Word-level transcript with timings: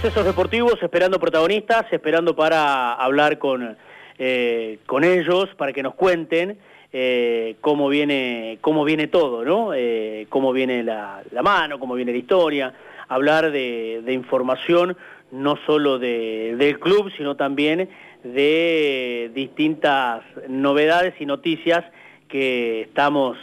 sucesos 0.00 0.26
deportivos, 0.26 0.80
esperando 0.80 1.18
protagonistas, 1.18 1.86
esperando 1.90 2.36
para 2.36 2.92
hablar 2.92 3.38
con, 3.38 3.76
eh, 4.16 4.78
con 4.86 5.02
ellos, 5.02 5.48
para 5.56 5.72
que 5.72 5.82
nos 5.82 5.96
cuenten 5.96 6.56
eh, 6.92 7.56
cómo, 7.60 7.88
viene, 7.88 8.58
cómo 8.60 8.84
viene 8.84 9.08
todo, 9.08 9.44
¿no? 9.44 9.74
Eh, 9.74 10.26
cómo 10.28 10.52
viene 10.52 10.84
la, 10.84 11.24
mano, 11.42 11.80
cómo 11.80 11.94
viene 11.96 12.12
la 12.12 12.18
historia, 12.18 12.72
hablar 13.08 13.50
de, 13.50 14.04
información 14.06 14.96
no 15.32 15.58
solo 15.66 15.98
del 15.98 16.78
club, 16.78 17.10
sino 17.16 17.34
también 17.34 17.88
de 18.22 19.32
distintas 19.34 20.22
novedades 20.48 21.14
y 21.18 21.26
noticias 21.26 21.84
que 22.28 22.82
estamos 22.82 23.36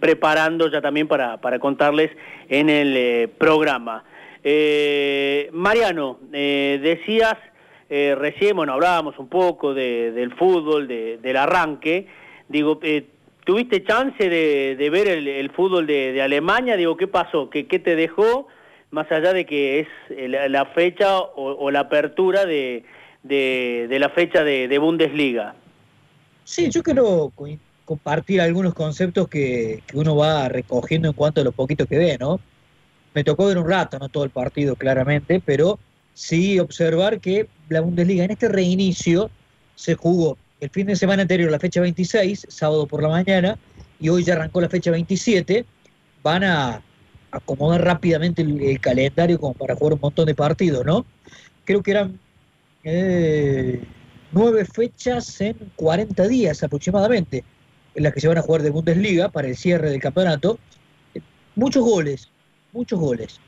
preparando 0.00 0.70
ya 0.70 0.80
también 0.80 1.06
para, 1.06 1.36
para 1.36 1.58
contarles 1.58 2.10
en 2.48 2.70
el 2.70 3.28
programa. 3.28 4.04
Eh, 4.44 5.48
Mariano, 5.52 6.18
eh, 6.32 6.80
decías 6.82 7.36
eh, 7.88 8.14
recién, 8.16 8.56
bueno, 8.56 8.72
hablábamos 8.72 9.18
un 9.18 9.28
poco 9.28 9.74
del 9.74 10.34
fútbol, 10.34 10.88
del 10.88 11.36
arranque. 11.36 12.06
Digo, 12.48 12.80
eh, 12.82 13.06
¿tuviste 13.44 13.84
chance 13.84 14.28
de, 14.28 14.90
ver 14.90 15.08
el, 15.08 15.50
fútbol 15.50 15.86
de, 15.86 16.20
Alemania? 16.22 16.76
Digo, 16.76 16.96
¿qué 16.96 17.06
pasó? 17.06 17.50
¿Qué, 17.50 17.66
¿Qué, 17.66 17.78
te 17.78 17.94
dejó? 17.94 18.48
Más 18.90 19.10
allá 19.12 19.32
de 19.32 19.46
que 19.46 19.80
es 19.80 19.88
la, 20.28 20.66
fecha 20.66 21.18
o, 21.20 21.70
la 21.70 21.80
apertura 21.80 22.44
de, 22.44 22.84
la 23.22 24.08
fecha 24.10 24.42
de, 24.42 24.78
Bundesliga. 24.78 25.54
Sí, 26.44 26.70
yo 26.70 26.82
quiero 26.82 27.32
compartir 27.84 28.40
algunos 28.40 28.74
conceptos 28.74 29.28
que, 29.28 29.82
que 29.86 29.96
uno 29.96 30.16
va 30.16 30.48
recogiendo 30.48 31.08
en 31.08 31.14
cuanto 31.14 31.40
a 31.40 31.44
lo 31.44 31.52
poquito 31.52 31.86
que 31.86 31.98
ve, 31.98 32.16
¿no? 32.18 32.40
Me 33.14 33.24
tocó 33.24 33.46
ver 33.46 33.58
un 33.58 33.68
rato, 33.68 33.98
no 33.98 34.08
todo 34.08 34.24
el 34.24 34.30
partido 34.30 34.76
claramente, 34.76 35.42
pero 35.44 35.78
sí 36.14 36.58
observar 36.58 37.20
que 37.20 37.48
la 37.68 37.80
Bundesliga 37.80 38.24
en 38.24 38.30
este 38.30 38.48
reinicio 38.48 39.30
se 39.74 39.94
jugó 39.94 40.36
el 40.60 40.70
fin 40.70 40.86
de 40.86 40.94
semana 40.94 41.22
anterior, 41.22 41.50
la 41.50 41.58
fecha 41.58 41.80
26, 41.80 42.46
sábado 42.48 42.86
por 42.86 43.02
la 43.02 43.08
mañana, 43.08 43.58
y 43.98 44.08
hoy 44.08 44.22
ya 44.22 44.34
arrancó 44.34 44.60
la 44.60 44.68
fecha 44.68 44.92
27. 44.92 45.64
Van 46.22 46.44
a 46.44 46.80
acomodar 47.32 47.84
rápidamente 47.84 48.42
el, 48.42 48.78
calendario 48.80 49.40
como 49.40 49.54
para 49.54 49.74
jugar 49.74 49.94
un 49.94 50.00
montón 50.00 50.26
de 50.26 50.36
partidos, 50.36 50.86
¿no? 50.86 51.04
Creo 51.64 51.82
que 51.82 51.90
eran 51.90 52.20
eh, 52.84 53.82
nueve 54.30 54.64
fechas 54.64 55.40
en 55.40 55.56
40 55.74 56.28
días 56.28 56.62
aproximadamente, 56.62 57.42
en 57.96 58.02
las 58.04 58.12
que 58.12 58.20
se 58.20 58.28
van 58.28 58.38
a 58.38 58.42
jugar 58.42 58.62
de 58.62 58.70
Bundesliga 58.70 59.30
para 59.30 59.48
el 59.48 59.56
cierre 59.56 59.90
del 59.90 60.00
campeonato. 60.00 60.60
Muchos 61.56 61.82
goles, 61.82 62.28
muchos 62.72 62.98
goles. 62.98 63.40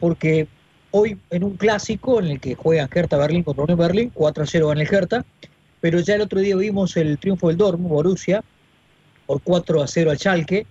Porque 0.00 0.48
hoy 0.90 1.18
en 1.30 1.44
un 1.44 1.56
clásico 1.56 2.20
en 2.20 2.26
el 2.26 2.40
que 2.40 2.54
juegan 2.54 2.88
Hertha 2.92 3.16
Berlín 3.16 3.42
contra 3.42 3.64
Unión 3.64 3.78
Berlín, 3.78 4.10
4 4.12 4.44
a 4.44 4.46
0 4.46 4.72
en 4.72 4.78
el 4.78 4.94
Hertha, 4.94 5.24
pero 5.80 6.00
ya 6.00 6.14
el 6.14 6.22
otro 6.22 6.40
día 6.40 6.56
vimos 6.56 6.96
el 6.96 7.18
triunfo 7.18 7.48
del 7.48 7.56
Dortmund, 7.56 7.90
Borussia, 7.90 8.42
por 9.26 9.40
4 9.42 9.82
a 9.82 9.86
0 9.86 10.10
al 10.10 10.18
Schalke. 10.18 10.66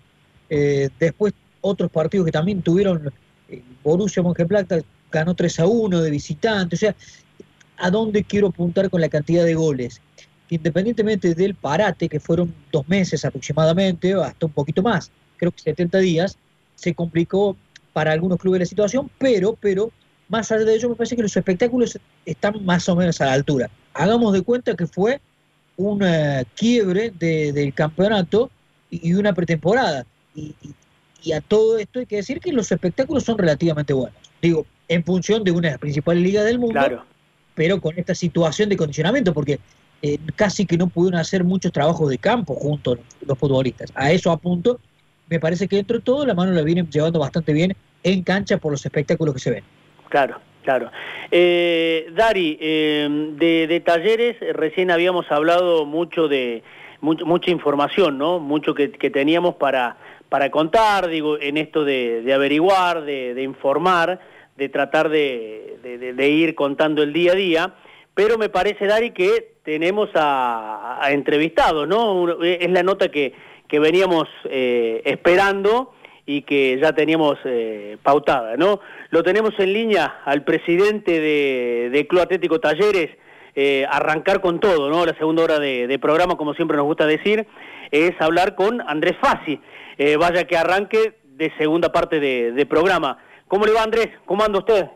Eh, 0.49 0.89
después 0.99 1.33
otros 1.61 1.91
partidos 1.91 2.25
que 2.25 2.31
también 2.31 2.61
tuvieron, 2.61 3.11
eh, 3.49 3.61
Borussia 3.83 4.21
Mönchengladbach 4.21 4.83
ganó 5.11 5.35
3 5.35 5.59
a 5.59 5.67
1 5.67 6.01
de 6.01 6.09
visitante, 6.09 6.75
o 6.75 6.79
sea, 6.79 6.95
¿a 7.77 7.89
dónde 7.89 8.23
quiero 8.23 8.47
apuntar 8.47 8.89
con 8.89 9.01
la 9.01 9.09
cantidad 9.09 9.45
de 9.45 9.55
goles? 9.55 10.01
independientemente 10.55 11.33
del 11.33 11.55
parate, 11.55 12.07
que 12.07 12.19
fueron 12.19 12.53
dos 12.71 12.87
meses 12.87 13.25
aproximadamente, 13.25 14.13
hasta 14.13 14.45
un 14.45 14.51
poquito 14.51 14.81
más, 14.81 15.11
creo 15.37 15.51
que 15.51 15.61
70 15.61 15.97
días, 15.99 16.37
se 16.75 16.93
complicó 16.93 17.55
para 17.93 18.11
algunos 18.11 18.39
clubes 18.39 18.59
la 18.59 18.65
situación, 18.65 19.09
pero, 19.17 19.57
pero 19.59 19.91
más 20.29 20.51
allá 20.51 20.65
de 20.65 20.75
ello 20.75 20.89
me 20.89 20.95
parece 20.95 21.15
que 21.15 21.21
los 21.21 21.37
espectáculos 21.37 21.97
están 22.25 22.65
más 22.65 22.89
o 22.89 22.95
menos 22.95 23.21
a 23.21 23.27
la 23.27 23.33
altura. 23.33 23.69
Hagamos 23.93 24.33
de 24.33 24.41
cuenta 24.41 24.75
que 24.75 24.87
fue 24.87 25.21
un 25.77 26.03
quiebre 26.55 27.11
del 27.11 27.73
campeonato 27.73 28.49
y, 28.89 29.13
una 29.13 29.33
pretemporada. 29.33 30.05
Y, 30.35 31.31
a 31.31 31.39
todo 31.39 31.77
esto 31.77 31.99
hay 31.99 32.05
que 32.05 32.17
decir 32.17 32.41
que 32.41 32.51
los 32.51 32.69
espectáculos 32.71 33.23
son 33.23 33.37
relativamente 33.37 33.93
buenos. 33.93 34.17
Digo, 34.41 34.65
en 34.89 35.03
función 35.05 35.43
de 35.43 35.51
una 35.51 35.69
de 35.69 35.71
las 35.71 35.79
principales 35.79 36.21
ligas 36.21 36.43
del 36.43 36.59
mundo, 36.59 37.05
pero 37.55 37.79
con 37.79 37.97
esta 37.97 38.13
situación 38.13 38.67
de 38.67 38.75
condicionamiento, 38.75 39.33
porque 39.33 39.59
eh, 40.01 40.17
casi 40.35 40.65
que 40.65 40.77
no 40.77 40.87
pudieron 40.87 41.19
hacer 41.19 41.45
muchos 41.45 41.71
trabajos 41.71 42.09
de 42.09 42.17
campo 42.17 42.55
juntos 42.55 42.99
los 43.25 43.37
futbolistas. 43.37 43.89
A 43.95 44.11
eso 44.11 44.31
apunto 44.31 44.79
me 45.33 45.39
parece 45.39 45.67
que 45.67 45.77
dentro 45.77 45.97
de 45.97 46.03
todo 46.03 46.27
la 46.27 46.35
mano 46.35 46.51
la 46.51 46.61
viene 46.61 46.85
llevando 46.91 47.17
bastante 47.17 47.53
bien 47.53 47.75
en 48.03 48.21
cancha 48.21 48.57
por 48.59 48.71
los 48.71 48.85
espectáculos 48.85 49.33
que 49.33 49.39
se 49.39 49.49
ven. 49.49 49.63
Claro, 50.09 50.39
claro. 50.61 50.91
Eh, 51.31 52.11
Dari, 52.13 52.55
eh, 52.61 53.33
de, 53.35 53.79
talleres 53.79 54.35
recién 54.55 54.91
habíamos 54.91 55.31
hablado 55.31 55.87
mucho 55.87 56.27
de 56.27 56.61
mucha 57.01 57.49
información, 57.49 58.19
¿no? 58.19 58.39
Mucho 58.39 58.75
que, 58.75 58.89
teníamos 58.89 59.55
para, 59.55 59.97
para 60.29 60.51
contar, 60.51 61.07
digo, 61.07 61.39
en 61.41 61.57
esto 61.57 61.83
de, 61.83 62.31
averiguar, 62.31 63.01
de, 63.01 63.41
informar, 63.41 64.19
de 64.55 64.69
tratar 64.69 65.09
de, 65.09 66.27
ir 66.29 66.53
contando 66.53 67.01
el 67.01 67.11
día 67.11 67.31
a 67.31 67.35
día. 67.35 67.73
Pero 68.13 68.37
me 68.37 68.49
parece, 68.49 68.85
Dari, 68.85 69.11
que 69.11 69.55
tenemos 69.63 70.11
a, 70.13 71.03
a 71.03 71.11
entrevistados, 71.11 71.87
¿no? 71.87 72.39
Es 72.43 72.69
la 72.69 72.83
nota 72.83 73.09
que, 73.09 73.33
que 73.67 73.79
veníamos 73.79 74.27
eh, 74.45 75.01
esperando 75.05 75.93
y 76.25 76.43
que 76.43 76.79
ya 76.81 76.93
teníamos 76.93 77.37
eh, 77.43 77.97
pautada, 78.01 78.55
¿no? 78.55 78.79
Lo 79.09 79.23
tenemos 79.23 79.51
en 79.59 79.73
línea 79.73 80.21
al 80.25 80.43
presidente 80.43 81.19
de, 81.19 82.07
Club 82.07 82.21
Atlético 82.21 82.59
Talleres, 82.59 83.09
eh, 83.55 83.85
arrancar 83.89 84.41
con 84.41 84.59
todo, 84.59 84.89
¿no? 84.89 85.05
La 85.05 85.15
segunda 85.17 85.43
hora 85.43 85.59
de, 85.59 85.99
programa, 85.99 86.37
como 86.37 86.53
siempre 86.53 86.77
nos 86.77 86.85
gusta 86.85 87.05
decir, 87.05 87.45
es 87.91 88.11
hablar 88.19 88.55
con 88.55 88.81
Andrés 88.81 89.15
Fassi. 89.21 89.59
vaya 90.17 90.45
que 90.45 90.57
arranque 90.57 91.19
de 91.23 91.51
segunda 91.57 91.91
parte 91.91 92.19
de, 92.19 92.65
programa. 92.65 93.17
¿Cómo 93.47 93.65
le 93.65 93.73
va 93.73 93.83
Andrés? 93.83 94.09
¿Cómo 94.25 94.43
anda 94.43 94.59
usted? 94.59 94.87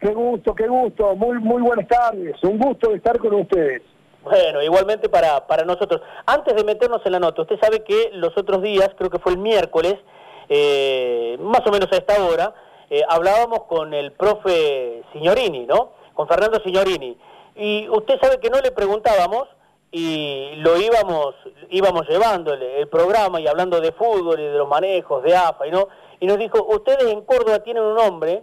Qué 0.00 0.08
gusto, 0.08 0.54
qué 0.54 0.66
gusto. 0.66 1.14
Muy, 1.14 1.38
muy 1.38 1.62
buenas 1.62 1.86
tardes. 1.88 2.36
Un 2.42 2.58
gusto 2.58 2.94
estar 2.94 3.18
con 3.18 3.34
ustedes. 3.34 3.82
Bueno, 4.24 4.62
igualmente 4.62 5.08
para, 5.08 5.46
para 5.46 5.64
nosotros. 5.64 6.00
Antes 6.26 6.56
de 6.56 6.64
meternos 6.64 7.02
en 7.04 7.12
la 7.12 7.20
nota, 7.20 7.42
usted 7.42 7.60
sabe 7.60 7.84
que 7.84 8.10
los 8.14 8.36
otros 8.36 8.62
días, 8.62 8.90
creo 8.96 9.10
que 9.10 9.18
fue 9.18 9.32
el 9.32 9.38
miércoles, 9.38 9.96
eh, 10.48 11.36
más 11.40 11.60
o 11.66 11.70
menos 11.70 11.92
a 11.92 11.96
esta 11.96 12.24
hora, 12.24 12.54
eh, 12.90 13.02
hablábamos 13.08 13.64
con 13.64 13.92
el 13.92 14.12
profe 14.12 15.02
Signorini, 15.12 15.66
¿no? 15.66 15.92
Con 16.14 16.26
Fernando 16.28 16.60
Signorini. 16.60 17.16
Y 17.56 17.88
usted 17.88 18.18
sabe 18.20 18.40
que 18.40 18.50
no 18.50 18.60
le 18.60 18.70
preguntábamos 18.70 19.48
y 19.90 20.56
lo 20.56 20.76
íbamos, 20.76 21.34
íbamos 21.70 22.08
llevando 22.08 22.52
el, 22.52 22.88
programa 22.88 23.40
y 23.40 23.46
hablando 23.46 23.80
de 23.80 23.92
fútbol 23.92 24.40
y 24.40 24.44
de 24.44 24.58
los 24.58 24.68
manejos 24.68 25.22
de 25.22 25.36
AFA, 25.36 25.68
y, 25.68 25.70
¿no? 25.70 25.88
y 26.18 26.26
nos 26.26 26.38
dijo, 26.38 26.64
ustedes 26.64 27.04
en 27.12 27.22
Córdoba 27.22 27.60
tienen 27.60 27.84
un 27.84 27.98
hombre 27.98 28.42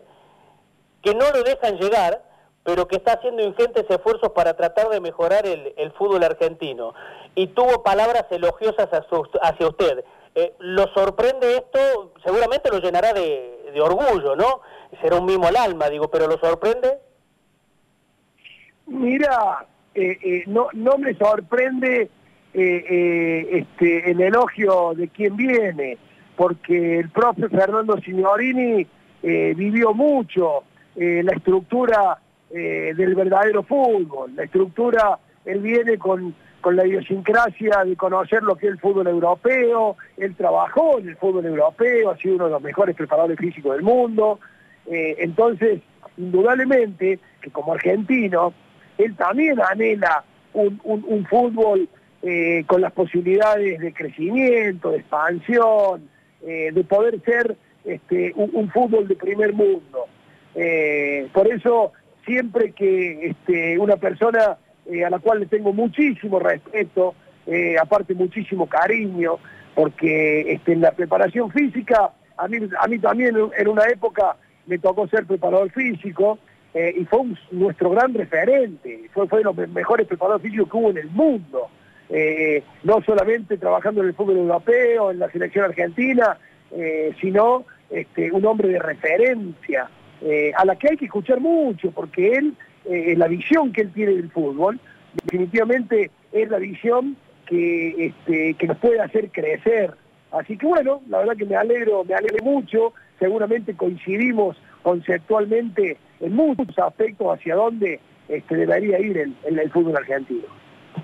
que 1.01 1.13
no 1.13 1.29
lo 1.31 1.43
dejan 1.43 1.77
llegar, 1.77 2.21
pero 2.63 2.87
que 2.87 2.97
está 2.97 3.13
haciendo 3.13 3.41
ingentes 3.41 3.85
esfuerzos 3.89 4.31
para 4.33 4.55
tratar 4.55 4.89
de 4.89 5.01
mejorar 5.01 5.45
el, 5.45 5.91
fútbol 5.93 6.23
argentino. 6.23 6.93
Y 7.33 7.47
tuvo 7.47 7.81
palabras 7.81 8.25
elogiosas 8.29 8.89
hacia 9.41 9.67
usted. 9.67 10.03
Eh, 10.35 10.53
¿Lo 10.59 10.87
sorprende 10.93 11.57
esto? 11.57 12.13
Seguramente 12.23 12.69
lo 12.69 12.79
llenará 12.79 13.13
de, 13.13 13.73
orgullo, 13.81 14.35
¿no? 14.35 14.61
Será 15.01 15.17
un 15.17 15.25
mimo 15.25 15.47
al 15.47 15.55
alma, 15.55 15.89
digo, 15.89 16.09
pero 16.09 16.27
¿lo 16.27 16.37
sorprende? 16.37 16.99
Mira, 18.85 19.65
eh, 19.95 20.17
eh, 20.21 20.43
no, 20.47 20.67
no 20.73 20.97
me 20.97 21.15
sorprende 21.15 22.09
este, 22.53 24.11
el 24.11 24.19
elogio 24.19 24.93
de 24.93 25.07
quien 25.07 25.37
viene, 25.37 25.97
porque 26.35 26.99
el 26.99 27.09
profe 27.09 27.47
Fernando 27.47 27.97
Signorini 28.01 28.85
vivió 29.21 29.93
mucho 29.93 30.63
la 30.95 31.31
estructura 31.31 32.19
eh, 32.53 32.93
del 32.97 33.15
verdadero 33.15 33.63
fútbol. 33.63 34.35
La 34.35 34.43
estructura, 34.43 35.17
él 35.45 35.59
viene 35.59 35.97
con, 35.97 36.35
con 36.59 36.75
la 36.75 36.85
idiosincrasia 36.85 37.85
de 37.85 37.95
conocer 37.95 38.43
lo 38.43 38.57
que 38.57 38.67
es 38.67 38.73
el 38.73 38.79
fútbol 38.79 39.07
europeo, 39.07 39.95
él 40.17 40.35
trabajó 40.35 40.99
en 40.99 41.07
el 41.07 41.15
fútbol 41.15 41.45
europeo, 41.45 42.09
ha 42.09 42.17
sido 42.17 42.35
uno 42.35 42.45
de 42.47 42.51
los 42.51 42.61
mejores 42.61 42.97
preparadores 42.97 43.39
físicos 43.39 43.71
del 43.71 43.83
mundo. 43.83 44.41
Eh, 44.85 45.15
entonces, 45.19 45.79
indudablemente 46.17 47.19
que 47.39 47.51
como 47.51 47.71
argentino, 47.71 48.53
él 48.97 49.15
también 49.15 49.61
anhela 49.61 50.25
un, 50.51 50.77
un, 50.83 51.25
fútbol 51.27 51.87
eh, 52.21 52.65
con 52.67 52.81
las 52.81 52.91
posibilidades 52.91 53.79
de 53.79 53.93
crecimiento, 53.93 54.91
de 54.91 54.97
expansión, 54.97 56.09
de 56.41 56.83
poder 56.83 57.21
ser 57.21 57.55
este, 57.85 58.33
un, 58.35 58.69
fútbol 58.71 59.07
de 59.07 59.15
primer 59.15 59.53
mundo. 59.53 60.07
por 61.31 61.47
eso 61.47 61.93
siempre 62.25 62.71
que 62.71 63.29
este, 63.29 63.77
una 63.79 63.97
persona 63.97 64.57
eh, 64.85 65.05
a 65.05 65.09
la 65.09 65.19
cual 65.19 65.39
le 65.41 65.45
tengo 65.45 65.73
muchísimo 65.73 66.39
respeto, 66.39 67.13
eh, 67.45 67.75
aparte 67.79 68.13
muchísimo 68.13 68.67
cariño, 68.67 69.37
porque 69.75 70.53
este, 70.53 70.73
en 70.73 70.81
la 70.81 70.91
preparación 70.91 71.51
física, 71.51 72.11
a 72.37 72.47
mí, 72.47 72.99
también 72.99 73.35
en 73.57 73.67
una 73.67 73.85
época 73.85 74.35
me 74.65 74.79
tocó 74.79 75.07
ser 75.07 75.25
preparador 75.25 75.69
físico 75.71 76.39
eh, 76.73 76.95
y 76.97 77.05
fue 77.05 77.19
nuestro 77.51 77.91
gran 77.91 78.13
referente, 78.13 79.09
fue, 79.13 79.27
fue 79.27 79.39
de 79.39 79.45
los 79.45 79.55
mejores 79.69 80.07
preparadores 80.07 80.43
físicos 80.43 80.69
que 80.69 80.77
hubo 80.77 80.89
en 80.89 80.97
el 80.97 81.09
mundo. 81.09 81.67
No 82.83 83.01
solamente 83.03 83.57
trabajando 83.57 84.01
en 84.01 84.07
el 84.07 84.13
fútbol 84.13 84.37
europeo, 84.37 85.11
en 85.11 85.19
la 85.19 85.31
selección 85.31 85.63
argentina, 85.63 86.37
sino 87.21 87.63
este, 87.89 88.31
un 88.33 88.45
hombre 88.45 88.67
de 88.67 88.79
referencia, 88.79 89.89
a 90.55 90.65
la 90.65 90.75
que 90.75 90.89
hay 90.91 90.97
que 90.97 91.05
escuchar 91.05 91.39
mucho, 91.39 91.91
porque 91.91 92.33
él, 92.33 92.55
la 93.17 93.27
visión 93.27 93.71
que 93.71 93.81
él 93.81 93.91
tiene 93.91 94.15
del 94.15 94.31
fútbol, 94.31 94.79
definitivamente 95.23 96.11
es 96.31 96.49
la 96.49 96.57
visión 96.57 97.17
que, 97.45 98.07
este, 98.07 98.53
que 98.53 98.67
nos 98.67 98.77
puede 98.77 98.99
hacer 98.99 99.29
crecer. 99.31 99.93
Así 100.31 100.57
que 100.57 100.65
bueno, 100.65 101.01
la 101.09 101.19
verdad 101.19 101.35
que 101.35 101.45
me 101.45 101.55
alegro, 101.55 102.03
me 102.05 102.15
alegro 102.15 102.43
mucho, 102.43 102.93
seguramente 103.19 103.75
coincidimos 103.75 104.57
conceptualmente 104.81 105.97
en 106.19 106.33
muchos 106.33 106.77
aspectos 106.79 107.27
hacia 107.27 107.55
dónde 107.55 107.99
este, 108.29 108.55
debería 108.55 108.99
ir 108.99 109.17
el, 109.17 109.35
el, 109.43 109.71
fútbol 109.71 109.97
argentino. 109.97 110.47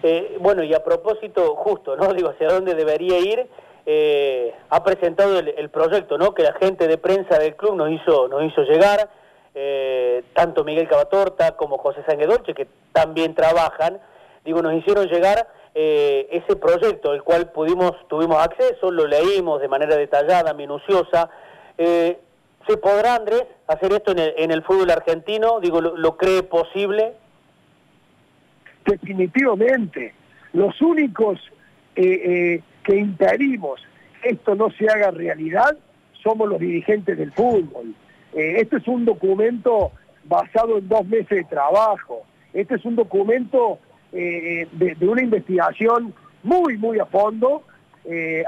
Eh, 0.03 0.37
bueno, 0.39 0.63
y 0.63 0.73
a 0.73 0.83
propósito, 0.83 1.55
justo, 1.55 1.97
¿no? 1.97 2.13
Digo, 2.15 2.29
hacia 2.29 2.47
dónde 2.47 2.73
debería 2.73 3.19
ir, 3.19 3.45
eh, 3.87 4.53
ha 4.69 4.83
presentado 4.83 5.39
el, 5.39 5.69
proyecto, 5.69 6.19
¿no? 6.19 6.35
Que 6.35 6.43
la 6.43 6.53
gente 6.53 6.87
de 6.87 6.99
prensa 6.99 7.39
del 7.39 7.55
club 7.55 7.75
nos 7.75 7.89
hizo, 7.89 8.27
nos 8.27 8.43
hizo 8.43 8.61
llegar, 8.61 9.09
eh, 9.55 10.23
tanto 10.33 10.63
Miguel 10.63 10.87
Cavatorta 10.87 11.55
como 11.55 11.79
José 11.79 12.03
Sanguedolche, 12.07 12.53
que 12.53 12.67
también 12.91 13.33
trabajan, 13.33 13.99
digo, 14.45 14.61
nos 14.61 14.73
hicieron 14.73 15.07
llegar 15.07 15.47
ese 15.79 16.55
proyecto, 16.55 17.13
el 17.13 17.21
cual 17.21 17.51
pudimos, 17.51 17.91
tuvimos 18.07 18.37
acceso, 18.43 18.89
lo 18.89 19.05
leímos 19.05 19.61
de 19.61 19.67
manera 19.67 19.95
detallada, 19.95 20.51
minuciosa, 20.55 21.29
eh, 21.77 22.19
¿Se 22.67 22.75
podrá, 22.75 23.15
Andrés, 23.15 23.45
hacer 23.67 23.93
esto 23.93 24.11
en 24.11 24.51
el, 24.51 24.63
fútbol 24.63 24.89
argentino? 24.89 25.61
Digo, 25.61 25.79
¿lo, 25.79 26.17
cree 26.17 26.43
posible? 26.43 27.13
Definitivamente. 28.85 30.13
Los 30.51 30.81
únicos 30.81 31.39
eh, 31.95 32.03
eh, 32.03 32.63
que 32.87 32.95
impedimos 32.95 33.85
que 34.23 34.29
esto 34.29 34.55
no 34.55 34.71
se 34.71 34.89
haga 34.89 35.11
realidad 35.11 35.77
somos 36.23 36.49
los 36.49 36.59
dirigentes 36.59 37.17
del 37.17 37.31
fútbol. 37.31 37.93
este 38.33 38.77
es 38.77 38.87
un 38.87 39.05
documento 39.05 39.91
basado 40.25 40.79
en 40.79 40.87
dos 40.87 41.05
meses 41.05 41.29
de 41.29 41.43
trabajo. 41.43 42.23
Este 42.53 42.75
es 42.75 42.85
un 42.85 42.95
documento 42.95 43.79
de, 44.11 44.67
de, 44.71 45.07
una 45.07 45.21
investigación 45.21 46.13
muy, 46.43 46.77
muy 46.77 46.99
a 46.99 47.05
fondo. 47.05 47.63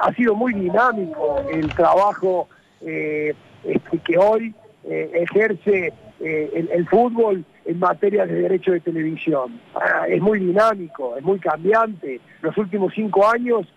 ha 0.01 0.13
sido 0.13 0.36
muy 0.36 0.53
dinámico 0.53 1.38
el 1.51 1.68
trabajo 1.75 2.50
eh, 2.81 3.33
este, 3.63 3.97
que 4.00 4.18
hoy 4.18 4.53
eh, 4.86 5.12
ejerce 5.13 5.94
eh, 6.21 6.68
el, 6.71 6.88
fútbol 6.88 7.44
en 7.65 7.80
materia 7.80 8.25
de 8.25 8.36
derecho 8.36 8.71
de 8.71 8.80
televisión. 8.80 9.59
Ah, 9.75 10.06
es 10.07 10.21
muy 10.21 10.39
dinámico, 10.39 11.18
es 11.18 11.24
muy 11.24 11.39
cambiante. 11.39 12.21
Los 12.41 12.57
últimos 12.57 12.94
cinco 12.95 13.27
años 13.27 13.68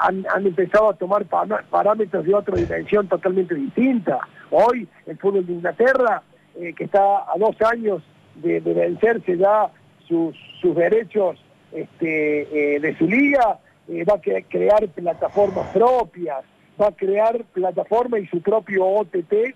han, 0.00 0.24
empezado 0.46 0.90
a 0.90 0.94
tomar 0.94 1.24
parámetros 1.26 2.24
de 2.24 2.34
otra 2.34 2.56
dimensión 2.56 3.08
totalmente 3.08 3.54
distinta. 3.54 4.20
Hoy 4.50 4.88
el 5.06 5.18
fútbol 5.18 5.46
de 5.46 5.52
Inglaterra, 5.54 6.22
que 6.54 6.84
está 6.84 7.00
a 7.00 7.34
dos 7.38 7.56
años 7.62 8.02
de, 8.36 8.60
vencerse 8.60 9.36
ya 9.36 9.68
sus, 10.06 10.34
derechos 10.74 11.42
este, 11.72 12.78
de 12.80 12.96
su 12.98 13.06
liga, 13.06 13.58
va 13.88 14.14
a 14.14 14.42
crear 14.48 14.88
plataformas 14.88 15.66
propias, 15.72 16.44
va 16.80 16.88
a 16.88 16.92
crear 16.92 17.44
plataforma 17.52 18.18
y 18.18 18.26
su 18.26 18.40
propio 18.40 18.86
OTT, 18.86 19.54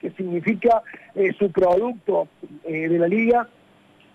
que 0.00 0.10
significa 0.16 0.82
eh, 1.14 1.32
su 1.38 1.50
producto 1.52 2.28
eh, 2.64 2.88
de 2.88 2.98
la 2.98 3.06
liga, 3.06 3.48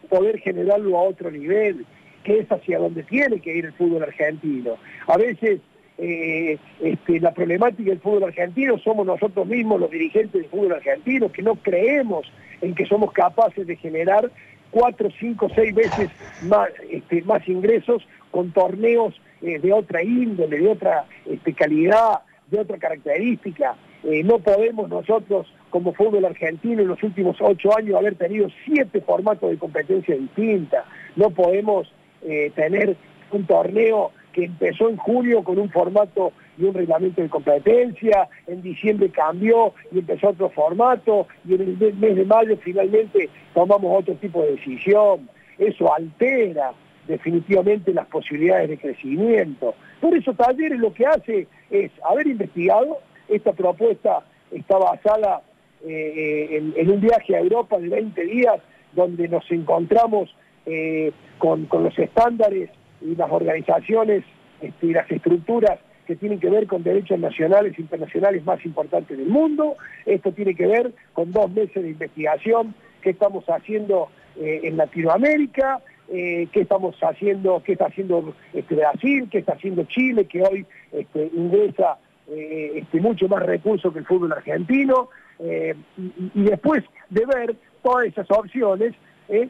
poder 0.09 0.39
generarlo 0.39 0.98
a 0.98 1.04
otro 1.04 1.31
nivel, 1.31 1.86
que 2.24 2.40
es 2.40 2.52
hacia 2.52 2.80
donde 2.80 3.04
tiene 3.04 3.40
que 3.40 3.56
ir 3.56 3.66
el 3.66 3.74
fútbol 3.74 4.04
argentino. 4.04 4.75
A 5.08 5.18
veces 5.18 5.62
eh, 5.98 6.58
este, 6.81 7.19
la 7.19 7.34
problemática 7.34 7.90
del 7.90 8.00
fútbol 8.00 8.25
argentino 8.25 8.78
somos 8.80 9.06
nosotros 9.06 9.48
mismos, 9.48 9.80
los 9.80 9.90
dirigentes 9.90 10.34
del 10.34 10.46
fútbol 10.46 10.74
argentino, 10.74 11.31
que 11.31 11.42
no 11.42 11.56
creemos 11.56 12.31
en 12.62 12.75
que 12.75 12.86
somos 12.86 13.12
capaces 13.12 13.66
de 13.66 13.75
generar 13.75 14.30
cuatro, 14.69 15.10
cinco, 15.19 15.50
seis 15.56 15.74
veces 15.74 16.10
más, 16.44 16.69
este, 16.90 17.24
ingresos 17.48 18.06
con 18.31 18.52
torneos 18.52 19.19
eh, 19.42 19.60
de 19.60 19.74
otra 19.74 20.04
índole, 20.04 20.60
de 20.60 20.68
otra 20.68 21.06
este, 21.25 21.54
calidad, 21.54 22.19
de 22.50 22.60
otra 22.60 22.78
característica. 22.78 23.75
Eh, 24.04 24.24
no 24.24 24.40
podemos 24.40 24.90
nosotros, 24.90 25.52
como 25.69 25.94
fútbol 25.94 26.25
argentino, 26.25 26.81
en 26.81 26.88
los 26.88 27.02
últimos 27.02 27.38
ocho 27.40 27.75
años 27.75 27.96
haber 27.96 28.16
tenido 28.16 28.50
siete 28.66 29.02
formatos 29.02 29.50
de 29.50 29.58
competencia 29.58 30.16
distintas. 30.16 30.86
No 31.16 31.31
podemos 31.31 31.92
eh, 32.24 32.52
tener 32.56 32.96
un 33.31 33.46
torneo 33.46 34.12
que 34.34 34.46
empezó 34.46 34.90
en 34.90 34.98
julio 34.98 35.44
con 35.44 35.58
un 35.58 35.69
formato 35.69 36.31
y 36.58 36.64
un 36.64 36.74
reglamento 36.74 37.22
de 37.22 37.30
competencia, 37.30 38.28
en 38.46 38.62
diciembre 38.62 39.10
cambió 39.10 39.74
y 39.92 40.00
empezó 40.00 40.30
otro 40.30 40.50
formato, 40.50 41.28
y 41.48 41.56
en 41.56 41.62
el 41.62 41.96
mes 41.96 42.16
de 42.16 42.25
mayo 42.25 42.58
finalmente 42.64 43.30
tomamos 43.54 44.00
otro 44.00 44.16
tipo 44.16 44.42
de 44.44 44.52
decisión. 44.52 45.30
Eso 45.58 45.94
altera 45.94 46.74
definitivamente 47.08 47.94
las 47.94 48.08
posibilidades 48.08 48.69
de 48.69 48.78
crecimiento. 48.78 49.74
Por 50.02 50.16
eso 50.16 50.34
Talleres 50.34 50.80
lo 50.80 50.94
que 50.94 51.06
hace 51.06 51.48
es 51.72 51.92
haber 52.08 52.28
investigado, 52.28 53.00
esta 53.28 53.54
propuesta 53.54 54.24
está 54.52 54.78
basada 54.78 55.42
eh, 55.86 56.50
eh, 56.52 56.74
en, 56.75 56.92
un 56.92 57.02
viaje 57.02 57.36
a 57.36 57.40
Europa 57.40 57.78
de 57.78 57.90
20 57.90 58.24
días, 58.24 58.60
donde 58.94 59.28
nos 59.28 59.50
encontramos 59.52 60.36
eh, 60.68 61.12
con, 61.40 61.68
los 61.72 61.98
estándares 61.98 62.69
y 63.02 63.16
las 63.16 63.31
organizaciones 63.31 64.24
este, 64.62 64.88
y 64.88 64.94
las 64.94 65.10
estructuras 65.10 65.80
que 66.06 66.16
tienen 66.16 66.40
que 66.40 66.50
ver 66.50 66.68
con 66.68 66.84
derechos 66.84 67.19
nacionales 67.19 67.74
e 67.78 67.81
internacionales 67.81 68.46
más 68.46 68.64
importantes 68.66 69.18
del 69.18 69.28
mundo. 69.28 69.75
Esto 70.06 70.31
tiene 70.31 70.54
que 70.54 70.68
ver 70.68 70.94
con 71.14 71.31
dos 71.31 71.52
meses 71.52 71.84
de 71.84 71.90
investigación 71.90 72.75
que 73.02 73.10
estamos 73.10 73.44
haciendo 73.50 74.10
en 74.40 74.78
Latinoamérica, 74.78 75.81
eh, 76.09 76.47
qué 76.54 76.62
estamos 76.62 76.95
haciendo, 77.02 77.62
qué 77.66 77.74
está 77.74 77.88
haciendo 77.88 78.33
este, 78.54 78.76
Brasil, 78.76 79.28
qué 79.30 79.40
está 79.40 79.54
haciendo 79.54 79.83
Chile, 79.83 80.26
que 80.26 80.42
hoy 80.42 80.66
este, 80.94 81.30
ingresa 81.36 81.97
eh, 82.30 82.81
mucho 82.94 83.28
más 83.28 83.44
recursos 83.44 83.92
que 83.92 84.00
el 84.00 84.06
fútbol 84.06 84.31
argentino, 84.31 85.09
eh, 85.40 85.76
y, 85.97 86.44
después 86.44 86.86
de 87.09 87.26
ver 87.26 87.56
todas 87.83 88.07
esas 88.07 88.30
opciones, 88.31 88.94
es 89.28 89.50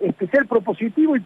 este, 0.00 0.26
ser 0.28 0.46
propositivo 0.46 1.16
y, 1.16 1.22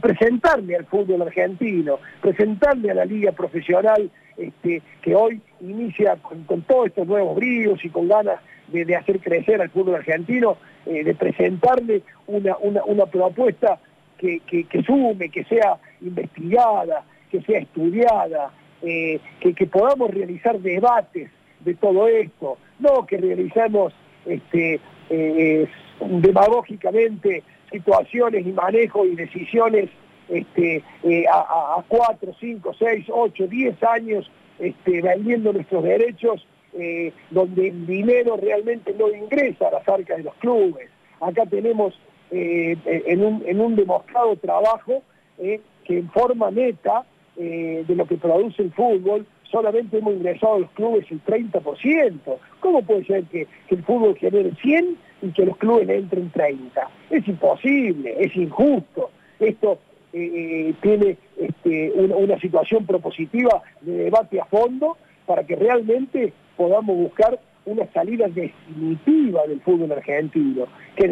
presentarle 0.00 0.76
al 0.76 0.86
fútbol 0.86 1.22
argentino, 1.22 1.98
presentarle 2.20 2.90
a 2.90 2.94
la 2.94 3.04
liga 3.04 3.32
profesional 3.32 4.10
este, 4.36 4.82
que 5.02 5.14
hoy 5.14 5.40
inicia 5.60 6.16
con, 6.16 6.62
todos 6.62 6.86
estos 6.86 7.06
nuevos 7.06 7.36
bríos 7.36 7.84
y 7.84 7.88
con 7.88 8.08
ganas 8.08 8.40
de 8.72 8.96
hacer 8.96 9.20
crecer 9.20 9.60
al 9.60 9.70
fútbol 9.70 9.96
argentino, 9.96 10.56
eh, 10.86 11.04
de 11.04 11.14
presentarle 11.14 12.02
una, 12.26 12.56
una, 12.58 13.06
propuesta 13.06 13.78
que, 14.16 14.40
que, 14.40 14.82
sume, 14.82 15.28
que 15.28 15.44
sea 15.44 15.76
investigada, 16.00 17.04
que 17.30 17.42
sea 17.42 17.58
estudiada, 17.58 18.50
eh, 18.82 19.20
que, 19.40 19.66
podamos 19.66 20.10
realizar 20.10 20.58
debates 20.58 21.30
de 21.60 21.74
todo 21.74 22.08
esto, 22.08 22.58
no 22.78 23.06
que 23.06 23.18
realicemos 23.18 23.92
este, 24.24 24.80
eh, 25.10 25.68
demagógicamente 26.00 27.42
situaciones 27.70 28.46
y 28.46 28.52
manejos 28.52 29.06
y 29.06 29.16
decisiones 29.16 29.90
este, 30.28 30.82
a, 31.30 31.76
a, 31.78 31.84
4, 31.88 32.32
5, 32.38 32.74
6, 32.78 33.06
8, 33.08 33.46
10 33.46 33.82
años 33.82 34.30
este, 34.58 35.02
vendiendo 35.02 35.52
nuestros 35.52 35.82
derechos 35.82 36.46
eh, 36.72 37.12
donde 37.30 37.68
el 37.68 37.84
dinero 37.84 38.36
realmente 38.36 38.94
no 38.96 39.08
ingresa 39.08 39.68
a 39.68 39.72
las 39.72 39.88
arcas 39.88 40.18
de 40.18 40.22
los 40.22 40.34
clubes. 40.34 40.88
Acá 41.20 41.44
tenemos 41.46 41.98
eh, 42.30 42.76
en, 42.84 43.60
un, 43.60 43.74
demostrado 43.74 44.36
trabajo 44.36 45.02
eh, 45.38 45.60
que 45.84 45.98
en 45.98 46.10
forma 46.10 46.50
neta 46.50 47.04
de 47.36 47.94
lo 47.96 48.04
que 48.04 48.18
produce 48.18 48.62
el 48.62 48.70
fútbol, 48.72 49.24
solamente 49.50 49.96
hemos 49.96 50.12
ingresado 50.12 50.56
a 50.56 50.58
los 50.58 50.70
clubes 50.72 51.10
el 51.10 51.24
30%. 51.24 52.18
¿Cómo 52.60 52.82
puede 52.82 53.04
ser 53.06 53.24
que, 53.24 53.46
el 53.70 53.82
fútbol 53.82 54.14
genere 54.16 54.52
100 54.60 54.98
y 55.22 55.30
que 55.32 55.44
los 55.44 55.56
clubes 55.56 55.88
entren 55.88 56.30
30? 56.30 56.88
Es 57.10 57.26
imposible, 57.28 58.16
es 58.18 58.34
injusto. 58.36 59.10
Esto 59.38 59.78
tiene 60.12 61.16
este, 61.36 61.92
una, 61.92 62.38
situación 62.40 62.84
propositiva 62.84 63.62
de 63.80 64.04
debate 64.04 64.40
a 64.40 64.44
fondo 64.46 64.96
para 65.26 65.44
que 65.44 65.54
realmente 65.54 66.32
podamos 66.56 66.96
buscar 66.96 67.38
una 67.64 67.86
salida 67.92 68.26
definitiva 68.26 69.46
del 69.46 69.60
fútbol 69.60 69.92
argentino, 69.92 70.66
que, 70.96 71.06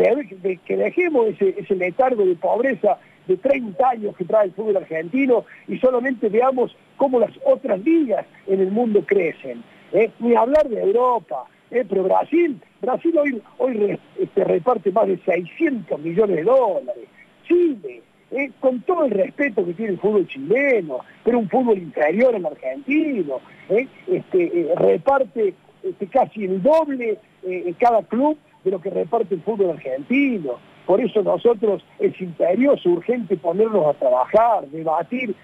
dejemos 0.77 1.27
ese, 1.29 1.55
ese 1.59 1.77
letargo 1.77 2.25
de 2.25 2.35
pobreza 2.35 2.99
de 3.29 3.37
30 3.37 3.89
años 3.89 4.17
que 4.17 4.25
trae 4.25 4.47
el 4.47 4.53
fútbol 4.53 4.79
argentino 4.79 5.45
y 5.69 5.79
solamente 5.79 6.29
veamos 6.29 6.75
cómo 6.97 7.21
las 7.21 7.31
otras 7.45 7.79
ligas 7.85 8.27
en 8.47 8.61
el 8.61 8.73
mundo 8.73 9.05
crecen. 9.07 9.63
¿eh? 9.93 10.11
Ni 10.19 10.35
hablar 10.35 10.69
de 10.69 10.83
Europa, 10.83 11.45
¿eh? 11.71 11.85
pero 11.89 12.05
Brasil, 12.05 12.61
Brasil 12.81 13.19
hoy, 13.19 13.43
hoy 13.59 13.99
este, 14.19 14.45
reparte 14.45 14.91
más 14.91 15.07
de 15.07 15.19
600 15.19 16.01
millones 16.01 16.37
de 16.37 16.43
dólares. 16.45 17.05
Chile, 17.47 18.03
¿eh? 18.31 18.51
con 18.61 18.81
todo 18.83 19.05
el 19.05 19.13
respeto 19.13 19.65
que 19.65 19.75
tiene 19.75 19.93
el 19.93 19.99
fútbol 19.99 20.27
chileno, 20.27 21.01
pero 21.25 21.39
un 21.39 21.49
fútbol 21.49 21.79
inferior 21.79 22.35
al 22.35 22.47
argentino, 22.47 23.41
¿eh? 23.69 23.87
este, 24.07 24.73
reparte 24.77 25.55
este, 25.83 26.07
casi 26.07 26.45
el 26.45 26.63
doble 26.63 27.19
en 27.43 27.73
cada 27.75 28.03
club 28.03 28.37
de 28.65 28.71
lo 28.71 28.81
que 28.81 28.91
reparte 28.91 29.35
el 29.35 29.43
fútbol 29.43 29.71
argentino. 29.71 30.59
Por 30.87 31.01
eso 31.01 31.23
nosotros 31.23 31.85
es 31.99 32.19
imperioso, 32.21 32.89
urgente 32.89 33.37
ponernos 33.37 33.87
a 33.87 33.99
trabajar, 33.99 34.67
debatir 34.69 35.35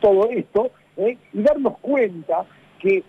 todo 0.00 0.30
esto 0.30 0.70
y 0.96 1.18
darnos 1.32 1.78
cuenta 1.78 2.46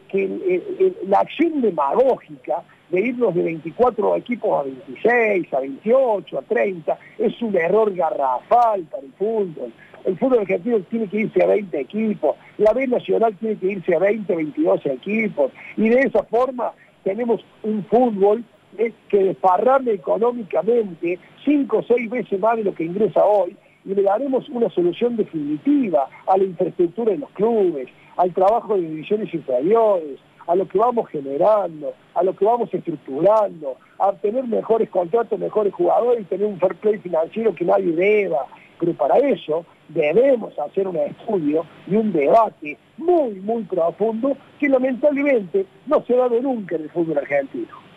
que, 0.09 0.93
la 1.07 1.19
acción 1.19 1.61
demagógica 1.61 2.63
de 2.89 3.01
irnos 3.01 3.35
de 3.35 3.43
24 3.43 4.15
equipos 4.15 4.59
a 4.59 4.63
26, 4.63 5.53
a 5.53 5.59
28, 5.59 6.39
a 6.39 6.41
30, 6.41 6.97
es 7.17 7.41
un 7.41 7.55
error 7.55 7.93
garrafal 7.93 8.83
para 8.83 9.03
el 9.03 9.11
fútbol. 9.13 9.73
El 10.05 10.17
fútbol 10.17 10.39
argentino 10.39 10.79
tiene 10.89 11.07
que 11.07 11.21
irse 11.21 11.43
a 11.43 11.47
20 11.47 11.79
equipos, 11.79 12.35
la 12.57 12.71
B 12.73 12.87
Nacional 12.87 13.35
tiene 13.37 13.57
que 13.57 13.71
irse 13.73 13.93
a 13.93 13.99
20, 13.99 14.35
22 14.35 14.85
equipos, 14.85 15.51
y 15.75 15.89
de 15.89 15.99
esa 15.99 16.23
forma 16.23 16.71
tenemos 17.03 17.43
un 17.63 17.83
fútbol 17.85 18.43
eh, 18.77 18.93
que 19.09 19.23
desparrame 19.23 19.91
económicamente 19.91 21.19
5 21.43 21.77
o 21.77 21.83
6 21.83 22.09
veces 22.09 22.39
más 22.39 22.57
de 22.57 22.63
lo 22.63 22.73
que 22.73 22.85
ingresa 22.85 23.25
hoy, 23.25 23.55
y 23.87 23.95
le 23.95 24.03
daremos 24.03 24.47
una 24.49 24.69
solución 24.69 25.15
definitiva 25.15 26.09
a 26.27 26.37
la 26.37 26.43
infraestructura 26.43 27.13
de 27.13 27.19
los 27.19 27.29
clubes, 27.31 27.87
al 28.17 28.33
trabajo 28.33 28.75
de 28.75 28.81
divisiones 28.81 29.33
inferiores, 29.33 30.19
a 30.45 30.55
lo 30.55 30.67
que 30.67 30.77
vamos 30.77 31.07
generando, 31.09 31.93
a 32.13 32.23
lo 32.23 32.35
que 32.35 32.43
vamos 32.43 32.73
estructurando, 32.73 33.77
a 33.97 34.11
tener 34.13 34.43
mejores 34.45 34.89
contratos, 34.89 35.39
mejores 35.39 35.73
jugadores 35.73 36.21
y 36.21 36.25
tener 36.25 36.47
un 36.47 36.59
fair 36.59 36.75
play 36.75 36.97
financiero 36.97 37.55
que 37.55 37.63
nadie 37.63 37.93
deba. 37.93 38.45
Pero 38.77 38.93
para 38.93 39.17
eso 39.19 39.65
debemos 39.87 40.57
hacer 40.59 40.87
un 40.87 40.97
estudio 40.97 41.65
y 41.87 41.95
un 41.95 42.11
debate 42.11 42.77
muy, 42.97 43.35
muy 43.35 43.63
profundo 43.63 44.35
que 44.59 44.67
lamentablemente 44.67 45.65
no 45.85 46.03
se 46.05 46.13
va 46.13 46.25
a 46.25 46.29
ver 46.29 46.43
nunca 46.43 46.75
en 46.75 46.83
el 46.83 46.89
fútbol 46.89 47.19
argentino. 47.19 47.87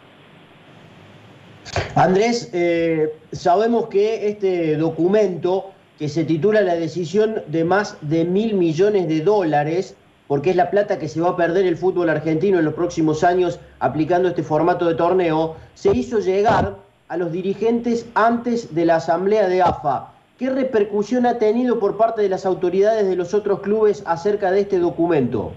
Andrés, 1.95 2.51
eh, 2.55 3.13
sabemos 3.33 3.89
que 3.89 4.29
este 4.29 4.77
documento 4.77 5.73
que 6.01 6.09
se 6.09 6.25
titula 6.25 6.63
La 6.63 6.77
decisión 6.77 7.43
de 7.49 7.63
más 7.63 7.99
de 8.01 8.25
mil 8.25 8.55
millones 8.55 9.07
de 9.07 9.21
dólares 9.21 9.95
porque 10.29 10.49
es 10.49 10.57
la 10.57 10.71
plata 10.71 10.99
que 10.99 11.09
se 11.09 11.21
va 11.21 11.29
a 11.29 11.37
perder 11.37 11.67
el 11.67 11.77
fútbol 11.77 12.09
argentino 12.09 12.59
en 12.59 12.65
los 12.65 12.73
próximos 12.73 13.23
años 13.23 13.61
aplicando 13.81 14.31
este 14.31 14.43
formato 14.43 14.89
de 14.89 14.95
torneo, 14.95 15.57
se 15.75 15.95
hizo 15.95 16.21
llegar 16.21 16.77
a 17.09 17.17
los 17.19 17.31
dirigentes 17.33 18.09
antes 18.15 18.75
de 18.75 18.87
la 18.87 18.97
asamblea 18.97 19.47
de 19.47 19.61
AFA. 19.61 20.11
¿Qué 20.39 20.49
repercusión 20.49 21.27
ha 21.27 21.37
tenido 21.37 21.79
por 21.79 21.99
parte 21.99 22.23
de 22.23 22.31
las 22.31 22.47
autoridades 22.47 23.07
de 23.07 23.17
los 23.17 23.35
otros 23.35 23.61
clubes 23.61 24.03
acerca 24.07 24.51
de 24.51 24.61
este 24.61 24.79
documento? 24.79 25.53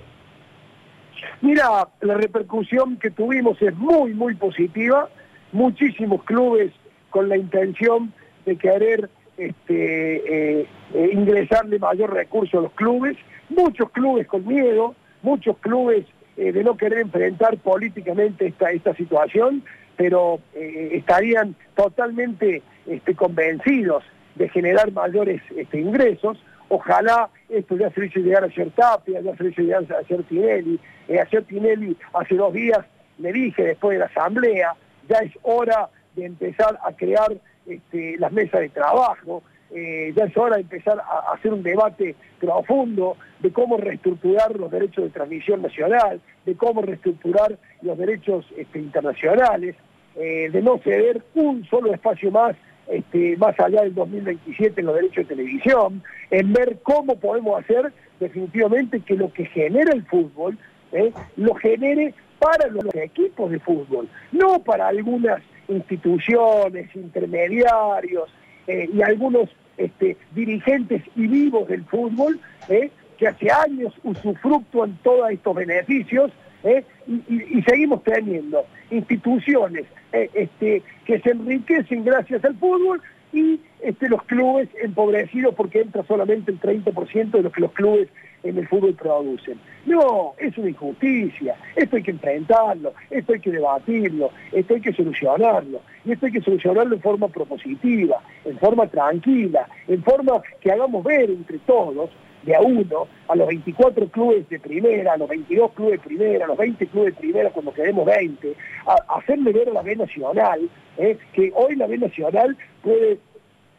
Mira, 1.39 1.87
la 2.01 2.15
repercusión 2.15 2.97
que 2.97 3.11
tuvimos 3.11 3.61
es 3.61 3.73
muy, 3.77 4.13
muy 4.13 4.35
positiva. 4.35 5.07
Muchísimos 5.53 6.21
clubes 6.23 6.73
con 7.11 7.29
la 7.29 7.37
intención 7.37 8.11
de 8.45 8.57
querer 8.57 9.09
este, 9.37 10.59
eh, 10.59 10.67
eh, 10.93 11.09
ingresarle 11.11 11.79
mayor 11.79 12.13
recurso 12.13 12.59
a 12.59 12.61
los 12.63 12.71
clubes 12.73 13.17
muchos 13.49 13.89
clubes 13.91 14.27
con 14.27 14.45
miedo, 14.45 14.95
muchos 15.21 15.57
clubes 15.59 16.05
eh, 16.37 16.51
de 16.51 16.63
no 16.63 16.77
querer 16.77 16.99
enfrentar 16.99 17.57
políticamente 17.57 18.47
esta, 18.47 18.71
esta 18.71 18.95
situación, 18.95 19.63
pero 19.95 20.39
eh, 20.55 20.89
estarían 20.93 21.55
totalmente 21.75 22.63
este, 22.87 23.15
convencidos 23.15 24.03
de 24.35 24.49
generar 24.49 24.91
mayores 24.91 25.41
este, 25.55 25.79
ingresos. 25.79 26.43
Ojalá 26.69 27.29
esto 27.49 27.77
ya 27.77 27.91
se 27.91 28.05
hizo 28.05 28.19
llegar 28.19 28.43
a 28.43 28.49
Tapia, 28.75 29.21
ya 29.21 29.35
se 29.35 29.43
lo 29.43 29.49
hizo 29.49 29.61
llegar 29.61 29.83
a 29.93 30.07
ser 30.07 30.23
Tinelli. 30.23 30.79
Eh, 31.07 31.19
a 31.19 31.29
ser 31.29 31.43
Tinelli 31.43 31.95
hace 32.13 32.35
dos 32.35 32.53
días 32.53 32.79
le 33.19 33.31
dije 33.31 33.63
después 33.63 33.95
de 33.95 33.99
la 33.99 34.05
asamblea, 34.05 34.73
ya 35.07 35.19
es 35.19 35.31
hora 35.43 35.89
de 36.15 36.25
empezar 36.25 36.79
a 36.83 36.91
crear 36.93 37.31
este, 37.67 38.17
las 38.17 38.31
mesas 38.31 38.61
de 38.61 38.69
trabajo, 38.69 39.43
eh, 39.71 40.13
ya 40.15 40.25
es 40.25 40.37
hora 40.37 40.55
de 40.55 40.61
empezar 40.61 40.99
a, 40.99 41.33
hacer 41.33 41.51
un 41.51 41.63
debate 41.63 42.15
profundo 42.39 43.17
de 43.39 43.51
cómo 43.51 43.77
reestructurar 43.77 44.55
los 44.57 44.69
derechos 44.69 45.05
de 45.05 45.09
transmisión 45.09 45.61
nacional, 45.61 46.21
de 46.45 46.55
cómo 46.55 46.81
reestructurar 46.81 47.57
los 47.81 47.97
derechos 47.97 48.45
este, 48.55 48.79
internacionales, 48.79 49.75
eh, 50.15 50.49
de 50.51 50.61
no 50.61 50.77
ceder 50.77 51.23
un 51.33 51.65
solo 51.65 51.91
espacio 51.93 52.29
más 52.29 52.55
este, 52.87 53.37
más 53.37 53.57
allá 53.59 53.81
del 53.83 53.95
2027 53.95 54.81
en 54.81 54.87
los 54.87 54.95
derechos 54.95 55.27
de 55.27 55.35
televisión, 55.35 56.03
en 56.29 56.51
ver 56.51 56.79
cómo 56.83 57.15
podemos 57.15 57.63
hacer 57.63 57.93
definitivamente 58.19 58.99
que 58.99 59.15
lo 59.15 59.31
que 59.31 59.45
genera 59.45 59.93
el 59.93 60.03
fútbol 60.05 60.57
eh, 60.91 61.11
lo 61.37 61.55
genere 61.55 62.13
para 62.39 62.67
los 62.67 62.93
equipos 62.95 63.49
de 63.51 63.59
fútbol, 63.59 64.09
no 64.33 64.59
para 64.59 64.87
algunas 64.87 65.41
instituciones, 65.67 66.95
intermediarios 66.95 68.29
y 68.67 69.01
algunos 69.01 69.49
este, 69.77 70.17
dirigentes 70.33 71.01
y 71.15 71.27
vivos 71.27 71.67
del 71.67 71.83
fútbol, 71.85 72.39
¿eh? 72.69 72.91
que 73.17 73.27
hace 73.27 73.51
años 73.51 73.93
usufructúan 74.03 74.97
todos 75.03 75.31
estos 75.31 75.55
beneficios 75.55 76.31
¿eh? 76.63 76.83
y, 77.07 77.61
seguimos 77.63 78.03
teniendo 78.03 78.65
instituciones 78.91 79.85
¿eh? 80.11 80.29
este, 80.33 80.83
que 81.05 81.19
se 81.19 81.31
enriquecen 81.31 82.03
gracias 82.03 82.43
al 82.45 82.55
fútbol 82.55 83.01
y 83.31 83.59
este, 83.81 84.09
los 84.09 84.23
clubes 84.23 84.69
empobrecidos 84.81 85.55
porque 85.55 85.81
entra 85.81 86.03
solamente 86.03 86.51
el 86.51 86.59
30% 86.59 87.31
de 87.31 87.41
lo 87.41 87.51
que 87.51 87.61
los 87.61 87.71
clubes 87.71 88.09
en 88.43 88.57
el 88.57 88.67
fútbol 88.67 88.93
producen. 88.93 89.59
No, 89.85 90.33
es 90.37 90.57
una 90.57 90.69
injusticia, 90.69 91.55
esto 91.75 91.95
hay 91.95 92.03
que 92.03 92.11
enfrentarlo, 92.11 92.93
esto 93.09 93.33
hay 93.33 93.39
que 93.39 93.51
debatirlo, 93.51 94.31
esto 94.51 94.75
hay 94.75 94.81
que 94.81 94.93
solucionarlo, 94.93 95.81
y 96.05 96.11
esto 96.11 96.25
hay 96.25 96.31
que 96.31 96.41
solucionarlo 96.41 96.95
en 96.95 97.01
forma 97.01 97.27
propositiva, 97.27 98.21
en 98.45 98.57
forma 98.59 98.87
tranquila, 98.87 99.67
en 99.87 100.03
forma 100.03 100.41
que 100.61 100.71
hagamos 100.71 101.03
ver 101.03 101.29
entre 101.29 101.59
todos, 101.59 102.09
de 102.43 102.55
a 102.55 102.61
uno, 102.61 103.07
a 103.27 103.35
los 103.35 103.47
24 103.47 104.07
clubes 104.09 104.47
de 104.49 104.59
primera, 104.59 105.13
a 105.13 105.17
los 105.17 105.29
22 105.29 105.71
clubes 105.71 105.93
de 105.93 105.99
primera, 105.99 106.45
a 106.45 106.47
los 106.49 106.57
20 106.57 106.87
clubes 106.87 107.15
de 107.15 107.21
primera 107.21 107.49
cuando 107.51 107.73
quedemos 107.73 108.05
20, 108.05 108.53
a, 108.85 109.17
hacerle 109.17 109.53
ver 109.53 109.69
a 109.69 109.73
la 109.73 109.81
B 109.81 109.95
Nacional, 109.95 110.69
eh, 110.97 111.17
que 111.31 111.51
hoy 111.55 111.75
la 111.75 111.87
B 111.87 111.97
Nacional 111.97 112.57
puede 112.81 113.19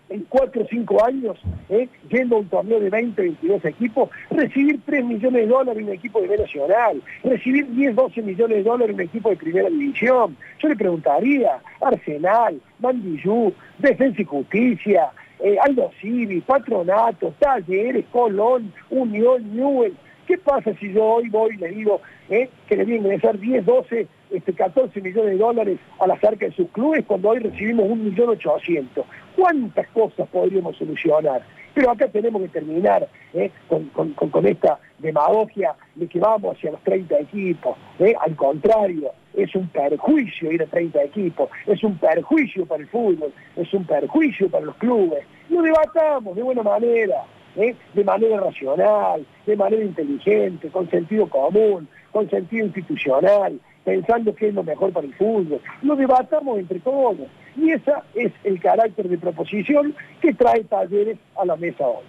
en 0.08 0.20
4 0.28 0.62
o 0.62 0.66
5 0.66 1.04
años, 1.04 1.38
¿eh? 1.68 1.88
yendo 2.10 2.36
a 2.36 2.38
un 2.40 2.48
torneo 2.48 2.80
de 2.80 2.90
20, 2.90 3.20
22 3.20 3.64
equipos, 3.64 4.10
recibir 4.30 4.80
3 4.84 5.04
millones 5.04 5.42
de 5.42 5.46
dólares 5.46 5.82
en 5.82 5.88
un 5.88 5.94
equipo 5.94 6.20
de 6.20 6.28
B 6.28 6.38
Nacional, 6.38 7.02
recibir 7.22 7.66
10, 7.74 7.94
12 7.94 8.22
millones 8.22 8.58
de 8.58 8.62
dólares 8.62 8.90
en 8.90 8.94
un 8.96 9.06
equipo 9.06 9.30
de 9.30 9.36
primera 9.36 9.68
división. 9.68 10.36
Yo 10.60 10.68
le 10.68 10.76
preguntaría, 10.76 11.58
Arsenal, 11.80 12.60
Mandillú, 12.80 13.52
Defensa 13.78 14.20
y 14.20 14.24
Justicia, 14.24 15.10
eh, 15.40 15.56
Aldo 15.60 15.90
Civi, 16.00 16.40
Patronato, 16.42 17.34
Talleres, 17.38 18.04
Colón, 18.12 18.72
Unión, 18.90 19.56
Newell, 19.56 19.94
¿qué 20.26 20.38
pasa 20.38 20.72
si 20.80 20.92
yo 20.92 21.04
hoy 21.04 21.28
voy 21.28 21.54
y 21.54 21.58
le 21.58 21.68
digo 21.68 22.00
¿eh? 22.28 22.48
que 22.68 22.76
le 22.76 22.84
vienen 22.84 23.04
a 23.04 23.14
ingresar 23.14 23.38
10, 23.38 23.64
12 23.64 24.06
este, 24.34 24.52
14 24.52 25.00
millones 25.00 25.32
de 25.32 25.38
dólares 25.38 25.78
a 25.98 26.06
las 26.06 26.22
arcas 26.22 26.50
de 26.50 26.56
sus 26.56 26.68
clubes 26.70 27.04
cuando 27.06 27.30
hoy 27.30 27.38
recibimos 27.38 27.86
1.800.000. 27.86 29.04
¿Cuántas 29.36 29.86
cosas 29.88 30.28
podríamos 30.28 30.76
solucionar? 30.76 31.42
Pero 31.74 31.90
acá 31.90 32.06
tenemos 32.08 32.40
que 32.42 32.48
terminar 32.48 33.08
¿eh? 33.32 33.50
con, 33.68 34.46
esta 34.46 34.78
demagogia 34.98 35.74
de 35.96 36.06
que 36.06 36.20
vamos 36.20 36.56
hacia 36.56 36.70
los 36.70 36.80
30 36.82 37.18
equipos. 37.18 37.76
¿eh? 37.98 38.14
Al 38.20 38.36
contrario, 38.36 39.10
es 39.34 39.52
un 39.56 39.66
perjuicio 39.68 40.52
ir 40.52 40.62
a 40.62 40.66
30 40.66 41.02
equipos, 41.02 41.50
es 41.66 41.82
un 41.82 41.98
perjuicio 41.98 42.64
para 42.64 42.82
el 42.82 42.88
fútbol, 42.88 43.32
es 43.56 43.74
un 43.74 43.84
perjuicio 43.84 44.48
para 44.48 44.66
los 44.66 44.76
clubes. 44.76 45.24
Lo 45.48 45.62
debatamos 45.62 46.36
de 46.36 46.42
buena 46.44 46.62
manera, 46.62 47.24
¿eh? 47.56 47.74
de 47.92 48.04
manera 48.04 48.38
racional, 48.38 49.26
de 49.44 49.56
manera 49.56 49.82
inteligente, 49.82 50.68
con 50.68 50.88
sentido 50.88 51.28
común, 51.28 51.88
con 52.12 52.30
sentido 52.30 52.66
institucional, 52.66 53.58
pensando 53.84 54.34
que 54.34 54.48
es 54.48 54.54
lo 54.54 54.62
mejor 54.62 54.92
para 54.92 55.06
el 55.06 55.14
fútbol. 55.14 55.60
Lo 55.82 55.96
debatamos 55.96 56.58
entre 56.58 56.80
todos. 56.80 57.28
Y 57.56 57.70
ese 57.70 57.92
es 58.14 58.32
el 58.42 58.60
carácter 58.60 59.08
de 59.08 59.18
proposición 59.18 59.94
que 60.20 60.32
trae 60.34 60.64
Talleres 60.64 61.18
a 61.36 61.44
la 61.44 61.56
mesa 61.56 61.86
hoy. 61.86 62.04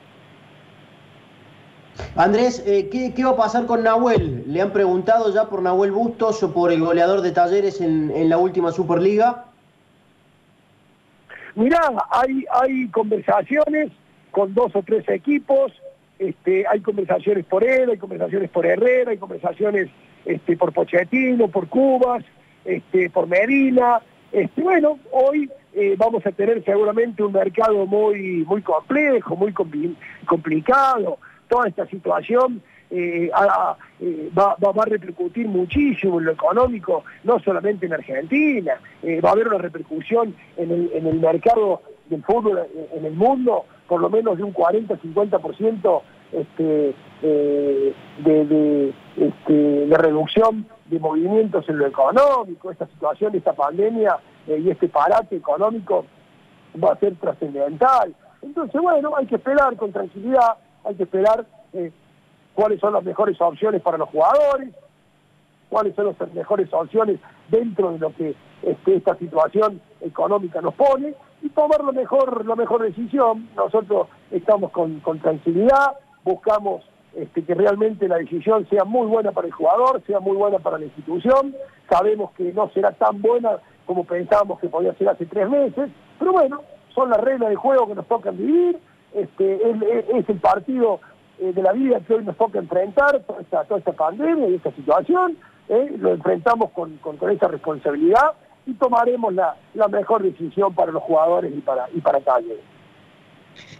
Andrés, 2.16 2.64
eh, 2.66 2.90
¿qué, 2.90 3.24
va 3.24 3.32
a 3.32 3.38
pasar 3.38 3.66
con 3.66 3.84
Nahuel? 3.84 4.44
¿Le 4.48 4.62
han 4.62 4.72
preguntado 4.72 5.34
ya 5.34 5.46
por 5.46 5.62
Nahuel 5.62 5.92
Bustos 5.92 6.42
o 6.44 6.54
por 6.54 6.72
el 6.72 6.82
goleador 6.82 7.22
de 7.22 7.32
Talleres 7.32 7.80
en, 7.80 8.30
la 8.30 8.38
última 8.38 8.72
Superliga? 8.72 9.46
Mirá, 11.56 11.80
hay, 12.10 12.44
hay 12.52 12.90
conversaciones 12.90 13.92
con 14.32 14.54
dos 14.54 14.76
o 14.76 14.84
tres 14.84 15.08
equipos, 15.08 15.72
este, 16.20 16.66
hay 16.68 16.82
conversaciones 16.82 17.46
por 17.46 17.64
él, 17.64 17.90
hay 17.90 17.98
conversaciones 17.98 18.50
por 18.50 18.66
Herrera, 18.66 19.12
hay 19.12 19.18
conversaciones 19.18 19.90
este, 20.26 20.58
por 20.58 20.74
Pochettino, 20.74 21.48
por 21.48 21.68
Cubas, 21.68 22.24
este, 22.66 23.10
por 23.10 23.28
Medina. 23.28 24.02
Este, 24.32 24.62
bueno, 24.62 25.00
hoy 25.12 25.50
eh, 25.74 25.96
vamos 25.98 26.26
a 26.26 26.32
tener 26.32 26.64
seguramente 26.64 27.22
un 27.22 27.34
mercado 27.34 27.86
muy, 27.86 28.46
muy 28.46 28.62
complejo, 28.62 29.36
muy 29.36 29.54
complicado. 29.54 31.20
Toda 31.48 31.68
esta 31.68 31.86
situación 31.88 32.62
eh, 32.90 33.30
eh, 34.00 34.30
va, 34.38 34.56
va, 34.56 34.84
a 34.84 34.86
repercutir 34.86 35.48
muchísimo 35.48 36.20
en 36.20 36.26
lo 36.26 36.32
económico, 36.32 37.04
no 37.24 37.40
solamente 37.40 37.86
en 37.86 37.94
Argentina, 37.94 38.74
va 39.24 39.30
a 39.30 39.32
haber 39.34 39.48
una 39.48 39.58
repercusión 39.58 40.34
en 40.58 40.72
el, 40.72 40.92
en 40.94 41.08
el 41.08 41.20
mercado 41.20 41.82
del 42.10 42.24
fútbol 42.24 42.62
en 42.94 43.06
el 43.06 43.14
mundo, 43.14 43.66
por 43.88 44.00
lo 44.00 44.10
menos 44.10 44.38
de 44.38 44.44
un 44.44 44.54
40-50% 44.54 46.02
este, 46.32 46.96
de, 47.22 47.94
de, 48.24 48.94
este, 49.18 49.54
de 49.54 49.98
reducción 49.98 50.68
de 50.86 51.00
movimientos 51.00 51.68
en 51.70 51.78
lo 51.78 51.88
económico, 51.88 52.72
esta 52.72 52.86
situación, 52.88 53.36
esta 53.36 53.54
pandemia 53.54 54.18
eh, 54.48 54.60
y 54.64 54.70
este 54.70 54.90
parate 54.90 55.38
económico 55.38 56.06
va 56.84 56.94
a 56.94 57.00
ser 57.00 57.16
trascendental. 57.16 58.14
Entonces, 58.42 58.80
bueno, 58.82 59.16
hay 59.16 59.26
que 59.26 59.36
esperar 59.36 59.76
con 59.78 59.92
tranquilidad, 59.92 60.58
hay 60.84 60.96
que 60.96 61.04
esperar 61.04 61.46
eh, 61.74 61.92
cuáles 62.54 62.80
son 62.80 62.94
las 62.94 63.04
mejores 63.04 63.40
opciones 63.40 63.82
para 63.82 63.98
los 63.98 64.10
jugadores, 64.10 64.70
cuáles 65.70 65.96
son 65.96 66.16
las 66.20 66.34
mejores 66.34 66.72
opciones 66.72 67.20
dentro 67.50 67.92
de 67.94 68.00
lo 68.00 68.14
que 68.16 68.36
este, 68.64 68.96
esta 68.96 69.16
situación 69.16 69.82
económica 70.02 70.62
nos 70.62 70.76
pone 70.76 71.16
y 71.42 71.50
tomar 71.50 71.84
lo 71.84 71.94
mejor, 71.94 72.46
la 72.46 72.56
mejor 72.56 72.84
decisión. 72.84 73.50
Nosotros 73.56 74.08
estamos 74.30 74.72
con 74.72 75.20
tranquilidad, 75.22 75.94
buscamos 76.24 76.84
este, 77.16 77.44
que 77.44 77.54
realmente 77.56 78.08
la 78.08 78.18
decisión 78.18 78.68
sea 78.70 78.84
muy 78.84 79.08
buena 79.08 79.32
para 79.32 79.48
el 79.48 79.54
jugador, 79.54 80.02
sea 80.06 80.20
muy 80.20 80.36
buena 80.36 80.60
para 80.60 80.78
la 80.78 80.86
institución. 80.86 81.56
Sabemos 81.90 82.32
que 82.32 82.52
no 82.54 82.70
será 82.72 82.92
tan 82.92 83.22
buena 83.22 83.58
como 83.86 84.04
pensábamos 84.04 84.60
que 84.60 84.68
podía 84.68 84.94
ser 84.96 85.10
hace 85.10 85.26
tres 85.26 85.50
meses, 85.50 85.90
pero 86.20 86.32
bueno, 86.34 86.62
son 86.94 87.10
las 87.10 87.20
reglas 87.22 87.50
de 87.50 87.56
juego 87.56 87.88
que 87.88 87.96
nos 87.96 88.08
tocan 88.08 88.38
vivir, 88.38 88.80
este, 89.14 89.56
es, 90.18 90.30
el 90.30 90.40
partido 90.40 91.00
eh, 91.40 91.54
de 91.54 91.62
la 91.62 91.72
vida 91.72 92.00
que 92.02 92.16
hoy 92.16 92.26
nos 92.26 92.36
toca 92.36 92.60
enfrentar, 92.60 93.22
toda 93.22 93.42
esta, 93.42 93.64
toda 93.66 93.80
esta 93.80 93.94
pandemia 93.94 94.50
y 94.50 94.56
esta 94.56 94.72
situación, 94.72 95.38
eh, 95.70 95.96
lo 95.98 96.14
enfrentamos 96.14 96.72
con, 96.72 96.98
con, 96.98 97.18
esa 97.30 97.48
responsabilidad 97.48 98.34
y 98.66 98.74
tomaremos 98.74 99.34
la, 99.34 99.56
la, 99.74 99.88
mejor 99.88 100.24
decisión 100.24 100.74
para 100.74 100.92
los 100.92 101.04
jugadores 101.04 101.54
y 101.56 101.62
para, 101.62 101.88
y 101.94 102.02
para 102.02 102.20
Talleres. 102.20 102.75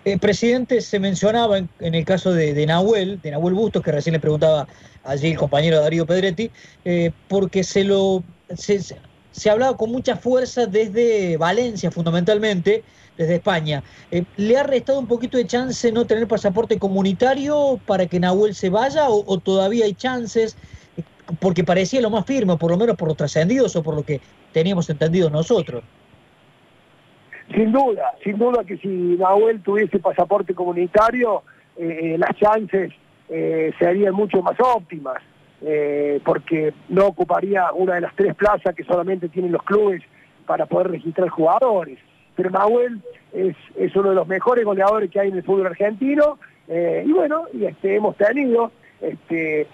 Eh, 0.06 0.18
presidente, 0.20 0.82
se 0.82 1.00
mencionaba 1.00 1.58
en, 1.58 1.70
el 1.80 2.06
caso 2.06 2.32
de, 2.32 2.66
Nahuel, 2.66 3.20
de 3.22 3.32
Nahuel 3.32 3.56
Bustos, 3.56 3.82
que 3.82 3.92
recién 3.92 4.14
le 4.14 4.20
preguntaba 4.20 4.68
allí 5.04 5.32
el 5.32 5.38
compañero 5.38 5.82
Darío 5.82 6.06
Pedretti, 6.06 6.52
eh, 6.84 7.12
porque 7.28 7.64
se 7.64 7.84
lo 7.84 8.24
se, 8.56 8.80
se, 9.32 9.50
hablaba 9.50 9.76
con 9.76 9.92
mucha 9.92 10.16
fuerza 10.16 10.68
desde 10.68 11.38
Valencia, 11.38 11.90
fundamentalmente, 11.90 12.84
desde 13.18 13.36
España. 13.36 13.84
Eh, 14.12 14.26
¿Le 14.38 14.58
ha 14.58 14.64
restado 14.64 15.00
un 15.00 15.08
poquito 15.08 15.38
de 15.38 15.48
chance 15.48 15.92
no 15.92 16.06
tener 16.06 16.28
pasaporte 16.28 16.78
comunitario 16.78 17.80
para 17.86 18.06
que 18.06 18.20
Nahuel 18.20 18.54
se 18.54 18.70
vaya 18.70 19.10
o, 19.10 19.24
o 19.26 19.40
todavía 19.40 19.86
hay 19.86 19.94
chances? 19.94 20.56
Porque 21.40 21.64
parecía 21.64 22.02
lo 22.02 22.12
más 22.12 22.26
firme, 22.26 22.58
por 22.58 22.70
lo 22.70 22.78
menos 22.78 22.96
por 22.96 23.08
los 23.08 23.18
trascendidos 23.18 23.76
o 23.76 23.82
por 23.82 23.96
lo 23.96 24.04
que 24.04 24.22
teníamos 24.54 24.90
entendido 24.90 25.30
nosotros. 25.30 25.84
Sin 27.54 27.72
duda, 27.72 28.14
sin 28.24 28.38
duda 28.38 28.64
que 28.64 28.78
si 28.78 28.88
Nahuel 28.88 29.62
tuviese 29.62 30.00
pasaporte 30.00 30.56
comunitario, 30.56 31.44
eh, 31.78 32.14
eh, 32.14 32.18
las 32.18 32.36
chances 32.38 32.92
eh, 33.30 33.72
serían 33.78 34.14
mucho 34.14 34.42
más 34.42 34.60
óptimas, 34.60 35.22
porque 36.24 36.74
no 36.90 37.08
ocuparía 37.08 37.72
una 37.74 37.96
de 37.96 38.02
las 38.02 38.16
tres 38.16 38.36
plazas 38.36 38.76
que 38.76 38.84
solamente 38.84 39.30
tienen 39.30 39.52
los 39.52 39.64
clubes 39.64 40.04
para 40.46 40.68
poder 40.68 40.92
registrar 40.92 41.30
jugadores. 41.30 41.98
Pero 42.36 42.52
Nahuel 42.52 43.02
es, 43.34 43.56
uno 43.96 44.10
de 44.10 44.16
los 44.16 44.28
mejores 44.28 44.64
goleadores 44.64 45.10
que 45.10 45.20
hay 45.20 45.30
en 45.30 45.38
el 45.38 45.44
fútbol 45.44 45.68
argentino, 45.68 46.38
y 46.68 47.12
bueno, 47.12 47.46
este, 47.60 47.96
hemos 47.96 48.16
tenido 48.16 48.72
este, 49.02 49.68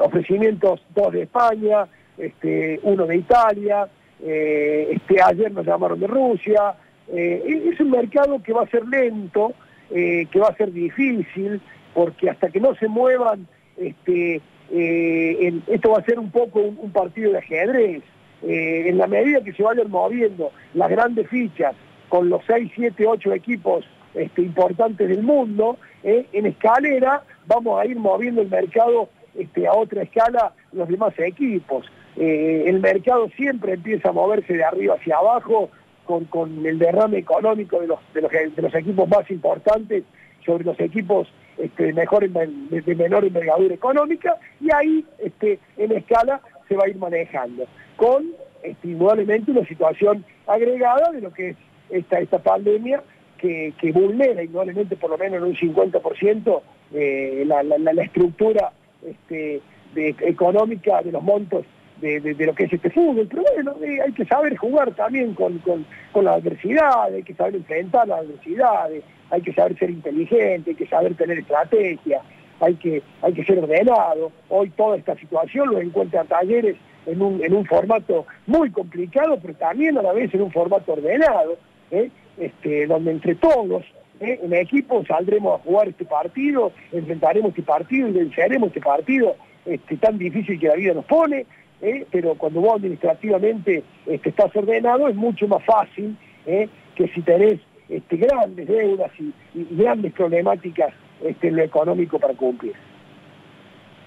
ofrecimientos, 0.00 0.80
dos 0.94 1.12
de 1.12 1.22
España, 1.22 1.88
este, 2.16 2.78
uno 2.84 3.06
de 3.06 3.16
Italia, 3.16 3.88
eh, 4.22 4.88
este, 4.90 5.22
ayer 5.22 5.50
nos 5.52 5.66
llamaron 5.66 5.98
de 5.98 6.06
Rusia, 6.06 6.74
eh, 7.12 7.70
es 7.72 7.80
un 7.80 7.90
mercado 7.90 8.42
que 8.42 8.52
va 8.52 8.62
a 8.62 8.68
ser 8.68 8.86
lento, 8.86 9.52
eh, 9.90 10.26
que 10.30 10.38
va 10.38 10.48
a 10.48 10.56
ser 10.56 10.72
difícil, 10.72 11.60
porque 11.94 12.30
hasta 12.30 12.50
que 12.50 12.60
no 12.60 12.74
se 12.74 12.88
muevan, 12.88 13.46
este, 13.76 14.40
esto 14.70 15.90
va 15.90 15.98
a 15.98 16.04
ser 16.04 16.18
un 16.18 16.30
poco 16.30 16.60
un, 16.60 16.92
partido 16.92 17.32
de 17.32 17.38
ajedrez. 17.38 18.02
en 18.42 18.96
la 18.98 19.08
medida 19.08 19.42
que 19.42 19.52
se 19.52 19.64
vayan 19.64 19.90
moviendo 19.90 20.52
las 20.74 20.88
grandes 20.88 21.28
fichas 21.28 21.74
con 22.08 22.28
los 22.28 22.42
6, 22.46 22.70
7, 22.76 23.04
8 23.04 23.32
equipos 23.34 23.84
este, 24.14 24.42
importantes 24.42 25.08
del 25.08 25.22
mundo, 25.24 25.76
en 26.04 26.46
escalera 26.46 27.24
vamos 27.46 27.80
a 27.80 27.86
ir 27.86 27.96
moviendo 27.96 28.42
el 28.42 28.48
mercado 28.48 29.08
este, 29.34 29.66
a 29.66 29.72
otra 29.72 30.02
escala 30.02 30.52
los 30.72 30.88
demás 30.88 31.14
equipos. 31.18 31.86
Eh, 32.16 32.64
el 32.66 32.80
mercado 32.80 33.28
siempre 33.36 33.74
empieza 33.74 34.08
a 34.08 34.12
moverse 34.12 34.52
de 34.54 34.64
arriba 34.64 34.94
hacia 34.94 35.16
abajo 35.16 35.70
con, 36.04 36.24
con 36.24 36.66
el 36.66 36.78
derrame 36.78 37.18
económico 37.18 37.80
de 37.80 37.86
los, 37.86 38.00
de 38.12 38.62
los, 38.62 38.74
equipos 38.74 39.08
más 39.08 39.30
importantes 39.30 40.02
sobre 40.44 40.64
los 40.64 40.78
equipos 40.80 41.28
este, 41.56 41.84
de, 41.84 41.92
mejor, 41.92 42.28
de, 42.28 42.94
menor 42.96 43.24
envergadura 43.24 43.74
económica 43.74 44.36
y 44.60 44.72
ahí 44.74 45.04
este, 45.18 45.60
en 45.76 45.92
escala 45.92 46.40
se 46.68 46.74
va 46.74 46.84
a 46.84 46.88
ir 46.88 46.96
manejando 46.96 47.66
con 47.96 48.26
este, 48.62 48.88
indudablemente 48.88 49.52
una 49.52 49.64
situación 49.66 50.24
agregada 50.46 51.12
de 51.12 51.20
lo 51.20 51.32
que 51.32 51.50
es 51.50 51.56
esta, 51.90 52.38
pandemia 52.38 53.02
que, 53.38 53.72
que 53.80 53.92
vulnera 53.92 54.42
indudablemente 54.42 54.96
por 54.96 55.10
lo 55.10 55.18
menos 55.18 55.38
en 55.38 55.44
un 55.44 55.54
50% 55.54 56.60
eh, 56.92 57.44
la, 57.46 57.62
la, 57.62 57.78
la, 57.78 58.02
estructura 58.02 58.72
este, 59.06 59.60
económica 59.94 61.02
de 61.02 61.12
los 61.12 61.22
montos 61.22 61.64
de, 62.00 62.34
lo 62.46 62.54
que 62.54 62.64
es 62.64 62.72
este 62.72 62.90
fútbol, 62.90 63.26
pero 63.28 63.42
bueno, 63.54 63.74
eh, 63.82 64.00
hay 64.04 64.12
que 64.12 64.24
saber 64.24 64.56
jugar 64.56 64.94
también 64.94 65.34
con, 65.34 65.58
con, 65.58 65.84
con, 66.12 66.24
la 66.24 66.34
adversidad, 66.34 67.12
hay 67.14 67.22
que 67.22 67.34
saber 67.34 67.56
enfrentar 67.56 68.08
las 68.08 68.20
adversidades, 68.20 69.04
hay 69.30 69.42
que 69.42 69.52
saber 69.52 69.78
ser 69.78 69.90
inteligente, 69.90 70.70
hay 70.70 70.76
que 70.76 70.86
saber 70.86 71.14
tener 71.14 71.38
estrategia, 71.38 72.22
hay 72.60 72.74
que, 72.74 73.02
hay 73.22 73.32
que 73.32 73.44
ser 73.44 73.58
ordenado. 73.58 74.32
Hoy 74.48 74.70
toda 74.70 74.96
esta 74.96 75.16
situación 75.16 75.70
lo 75.70 75.80
encuentra 75.80 76.24
talleres 76.24 76.76
en 77.06 77.22
un, 77.22 77.42
en 77.42 77.54
un 77.54 77.64
formato 77.66 78.26
muy 78.46 78.70
complicado, 78.70 79.38
pero 79.40 79.54
también 79.54 79.98
a 79.98 80.02
la 80.02 80.12
vez 80.12 80.32
en 80.34 80.42
un 80.42 80.52
formato 80.52 80.92
ordenado, 80.92 81.56
¿eh? 81.90 82.10
este, 82.38 82.86
donde 82.86 83.10
entre 83.12 83.34
todos 83.34 83.84
¿eh? 84.20 84.40
en 84.42 84.52
equipo 84.54 85.04
saldremos 85.06 85.60
a 85.60 85.62
jugar 85.62 85.88
este 85.88 86.04
partido, 86.04 86.72
enfrentaremos 86.92 87.50
este 87.50 87.62
partido 87.62 88.08
y 88.08 88.12
venceremos 88.12 88.68
este 88.68 88.80
partido 88.80 89.36
este, 89.64 89.96
tan 89.96 90.18
difícil 90.18 90.58
que 90.58 90.68
la 90.68 90.74
vida 90.74 90.94
nos 90.94 91.04
pone, 91.04 91.46
¿eh? 91.82 92.06
pero 92.10 92.34
cuando 92.34 92.60
vos 92.60 92.76
administrativamente 92.76 93.82
este, 94.06 94.28
estás 94.30 94.54
ordenado 94.54 95.08
es 95.08 95.16
mucho 95.16 95.48
más 95.48 95.64
fácil 95.64 96.16
¿eh? 96.46 96.68
que 96.94 97.08
si 97.08 97.22
tenés 97.22 97.60
este, 97.88 98.16
grandes 98.16 98.68
deudas 98.68 99.10
y, 99.18 99.32
grandes 99.74 100.12
problemáticas 100.12 100.92
este, 101.24 101.48
en 101.48 101.56
lo 101.56 101.62
económico 101.62 102.18
para 102.18 102.34
cumplir. 102.34 102.74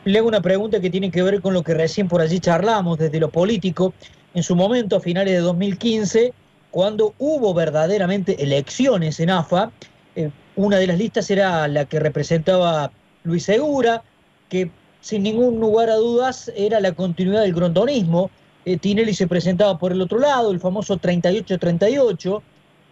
Le 0.06 0.20
hago 0.20 0.28
una 0.28 0.42
pregunta 0.42 0.80
que 0.82 0.90
tiene 0.90 1.12
que 1.12 1.24
ver 1.24 1.42
con 1.42 1.54
lo 1.54 1.64
que 1.64 1.74
recién 1.74 2.08
por 2.08 2.22
allí 2.22 2.40
charlamos, 2.40 2.98
desde 2.98 3.20
lo 3.20 3.30
político. 3.30 3.94
En 4.34 4.44
su 4.44 4.56
momento, 4.56 4.98
a 4.98 5.00
finales 5.00 5.34
de 5.34 5.40
2015, 5.40 6.34
cuando 6.72 7.14
hubo 7.20 7.54
verdaderamente 7.54 8.42
elecciones 8.44 9.20
en 9.20 9.30
AFA, 9.30 9.72
eh, 10.16 10.30
una 10.56 10.78
de 10.78 10.88
las 10.88 10.98
listas 10.98 11.30
era 11.30 11.68
la 11.68 11.86
que 11.86 12.00
representaba 12.00 12.92
Luis 13.24 13.44
Segura, 13.44 14.04
que 14.50 14.70
sin 15.04 15.22
ningún 15.22 15.60
lugar 15.60 15.90
a 15.90 15.96
dudas 15.96 16.50
era 16.56 16.80
la 16.80 16.94
continuidad 16.94 17.42
del 17.42 17.54
grondonismo. 17.54 18.32
Eh, 18.64 18.78
Tinelli 18.78 19.14
se 19.14 19.28
presentaba 19.28 19.78
por 19.78 19.92
el 19.92 20.02
otro 20.02 20.18
lado, 20.18 20.50
el 20.50 20.62
famoso 20.62 20.98
38-38, 20.98 22.42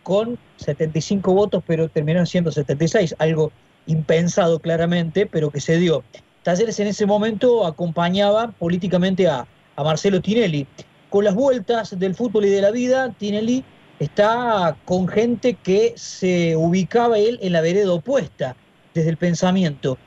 con 0.03 0.37
75 0.57 1.33
votos, 1.33 1.63
pero 1.65 1.87
terminaron 1.87 2.27
siendo 2.27 2.51
76, 2.51 3.15
algo 3.17 3.53
impensado 3.87 4.59
claramente, 4.59 5.25
pero 5.25 5.51
que 5.51 5.61
se 5.61 5.77
dio. 5.77 6.03
Talleres 6.43 6.81
en 6.81 6.87
ese 6.87 7.05
momento 7.05 7.65
acompañaba 7.65 8.51
políticamente 8.59 9.29
a, 9.29 9.47
a 9.77 9.83
Marcelo 9.83 10.19
Tinelli. 10.21 10.67
Con 11.09 11.23
las 11.23 11.33
vueltas 11.33 11.97
del 11.97 12.13
fútbol 12.13 12.43
y 12.43 12.49
de 12.49 12.61
la 12.61 12.71
vida, 12.71 13.15
Tinelli 13.17 13.63
está 13.99 14.75
con 14.83 15.07
gente 15.07 15.53
que 15.53 15.93
se 15.95 16.57
ubicaba 16.57 17.19
él 17.19 17.39
en 17.41 17.53
la 17.53 17.61
vereda 17.61 17.93
opuesta 17.93 18.57
desde 18.93 19.11
el 19.11 19.17
pensamiento 19.17 19.97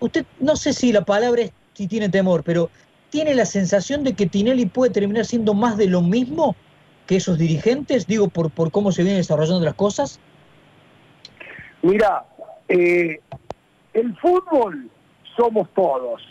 usted 0.00 0.26
no 0.40 0.56
sé 0.56 0.72
si 0.72 0.92
la 0.92 1.04
palabra 1.04 1.42
es 1.42 1.52
si 1.76 1.88
tiene 1.88 2.08
temor, 2.08 2.42
pero 2.42 2.70
¿tiene 3.10 3.34
la 3.34 3.44
sensación 3.44 4.02
de 4.02 4.14
que 4.14 4.26
Tinelli 4.26 4.64
puede 4.64 4.92
terminar 4.92 5.26
siendo 5.26 5.52
más 5.52 5.76
de 5.76 5.88
lo 5.88 6.00
mismo 6.00 6.56
que 7.06 7.16
esos 7.16 7.38
dirigentes? 7.38 8.06
Digo, 8.06 8.28
por, 8.28 8.50
por 8.50 8.70
cómo 8.70 8.92
se 8.92 9.02
vienen 9.02 9.20
desarrollando 9.20 9.62
las 9.62 9.74
cosas. 9.74 10.18
Mira, 11.82 12.24
eh, 12.68 13.20
el 13.92 14.16
fútbol 14.16 14.90
somos 15.36 15.68
todos. 15.74 16.22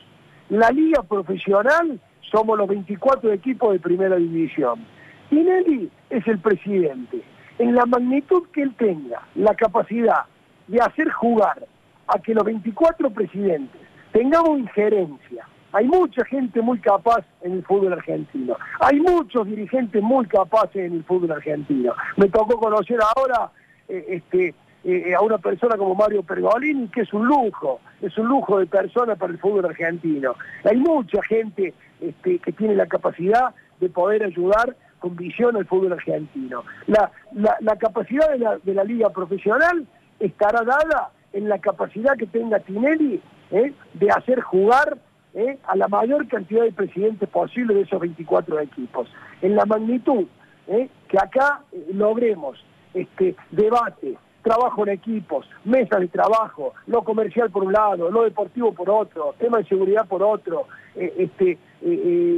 La 0.50 0.72
liga 0.72 1.04
profesional 1.04 2.00
somos 2.32 2.58
los 2.58 2.68
24 2.68 3.32
equipos 3.32 3.74
de 3.74 3.80
primera 3.80 4.16
división. 4.16 4.84
Tinelli 5.30 5.92
es 6.10 6.28
el 6.28 6.40
presidente. 6.40 7.22
En 7.60 7.76
la 7.76 7.86
magnitud 7.86 8.48
que 8.52 8.64
él 8.64 8.74
tenga, 8.78 9.22
la 9.36 9.54
capacidad 9.54 10.26
de 10.68 10.80
hacer 10.82 11.10
jugar 11.12 11.66
a 12.08 12.20
que 12.20 12.34
los 12.34 12.44
24 12.44 13.10
presidentes 13.10 13.82
tengamos 14.12 14.60
injerencia. 14.60 15.48
Hay 15.72 15.88
mucha 15.88 16.24
gente 16.26 16.62
muy 16.62 16.80
capaz 16.80 17.26
en 17.42 17.54
el 17.54 17.66
fútbol 17.66 17.94
argentino. 17.94 18.56
Hay 18.80 19.00
muchos 19.02 19.46
dirigentes 19.46 20.02
muy 20.02 20.26
capaces 20.26 20.78
en 20.78 20.94
el 20.94 21.04
fútbol 21.04 21.34
argentino. 21.34 21.94
Me 22.16 22.30
tocó 22.30 22.58
conocer 22.58 22.98
ahora 23.02 23.52
eh, 23.90 24.06
este, 24.08 24.56
eh, 24.86 25.14
a 25.14 25.22
una 25.22 25.38
persona 25.38 25.76
como 25.76 25.96
Mario 25.96 26.24
Pergolini, 26.24 26.88
que 26.88 27.02
es 27.02 27.12
un 27.12 27.28
lujo, 27.28 27.82
es 28.02 28.18
un 28.18 28.28
lujo 28.28 28.60
de 28.60 28.68
persona 28.68 29.16
para 29.16 29.34
el 29.34 29.40
fútbol 29.40 29.66
argentino. 29.66 30.36
Hay 30.64 30.78
mucha 30.78 31.22
gente 31.24 31.74
este, 32.00 32.40
que 32.40 32.52
tiene 32.52 32.76
la 32.76 32.86
capacidad 32.86 33.54
de 33.80 33.90
poder 33.90 34.24
ayudar 34.24 34.76
con 35.00 35.16
visión 35.16 35.58
al 35.58 35.66
fútbol 35.66 35.94
argentino. 35.94 36.64
La, 36.88 37.12
la, 37.34 37.76
capacidad 37.76 38.30
de 38.30 38.40
la, 38.40 38.58
de 38.60 38.74
la 38.74 38.84
liga 38.84 39.10
profesional 39.10 39.86
estará 40.20 40.64
dada 40.64 41.10
en 41.36 41.50
la 41.50 41.60
capacidad 41.60 42.18
que 42.18 42.26
tenga 42.26 42.60
Tinelli 42.60 43.22
¿eh? 43.52 43.74
de 43.94 44.10
hacer 44.10 44.40
jugar 44.40 44.98
¿eh? 45.34 45.58
a 45.68 45.76
la 45.76 45.90
mayor 45.90 46.28
cantidad 46.28 46.64
de 46.64 46.72
presidentes 46.72 47.28
posible 47.30 47.76
de 47.76 47.82
esos 47.82 48.00
24 48.00 48.60
equipos. 48.62 49.10
En 49.42 49.56
la 49.56 49.66
magnitud 49.66 50.26
¿eh? 50.68 50.90
que 51.10 51.18
acá 51.18 51.62
logremos 51.94 52.58
este 52.94 53.36
debate, 53.52 54.18
trabajo 54.44 54.84
en 54.84 54.94
equipos, 54.94 55.46
mesas 55.66 56.00
de 56.00 56.08
trabajo, 56.08 56.74
lo 56.88 57.04
comercial 57.04 57.52
por 57.52 57.66
un 57.66 57.74
lado, 57.74 58.10
lo 58.10 58.24
deportivo 58.24 58.74
por 58.74 58.90
otro, 58.90 59.36
tema 59.38 59.58
de 59.58 59.66
seguridad 59.66 60.08
por 60.08 60.24
otro, 60.24 60.68
este, 60.96 61.58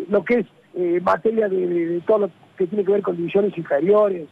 lo 0.10 0.24
que 0.24 0.40
es 0.40 1.04
materia 1.04 1.48
de, 1.48 2.02
todo 2.08 2.18
lo 2.20 2.32
que 2.58 2.66
tiene 2.66 2.84
que 2.84 2.94
ver 2.94 3.02
con 3.04 3.18
divisiones 3.18 3.56
inferiores, 3.56 4.28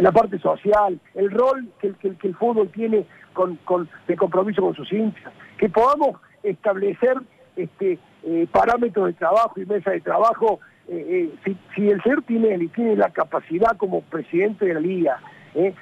la 0.00 0.12
parte 0.12 0.38
social, 0.38 0.98
el 1.14 1.30
rol 1.30 1.68
que, 1.80 1.94
el 2.02 2.34
fútbol 2.34 2.68
tiene 2.70 3.04
con, 3.32 3.58
de 4.08 4.16
compromiso 4.16 4.62
con 4.62 4.74
sus 4.74 4.90
hinchas, 4.92 5.32
que 5.58 5.68
podamos 5.68 6.20
establecer 6.42 7.16
este, 7.56 7.98
eh, 8.22 8.46
parámetros 8.50 9.06
de 9.06 9.12
trabajo 9.14 9.60
y 9.60 9.66
mesa 9.66 9.90
de 9.90 10.00
trabajo. 10.00 10.60
Eh, 10.88 11.30
eh, 11.44 11.54
si, 11.74 11.88
el 11.88 12.02
señor 12.02 12.22
Tinelli 12.22 12.68
tiene 12.68 12.96
la 12.96 13.10
capacidad 13.10 13.76
como 13.76 14.02
presidente 14.02 14.66
de 14.66 14.74
la 14.74 14.80
liga 14.80 15.20
de, 15.54 15.74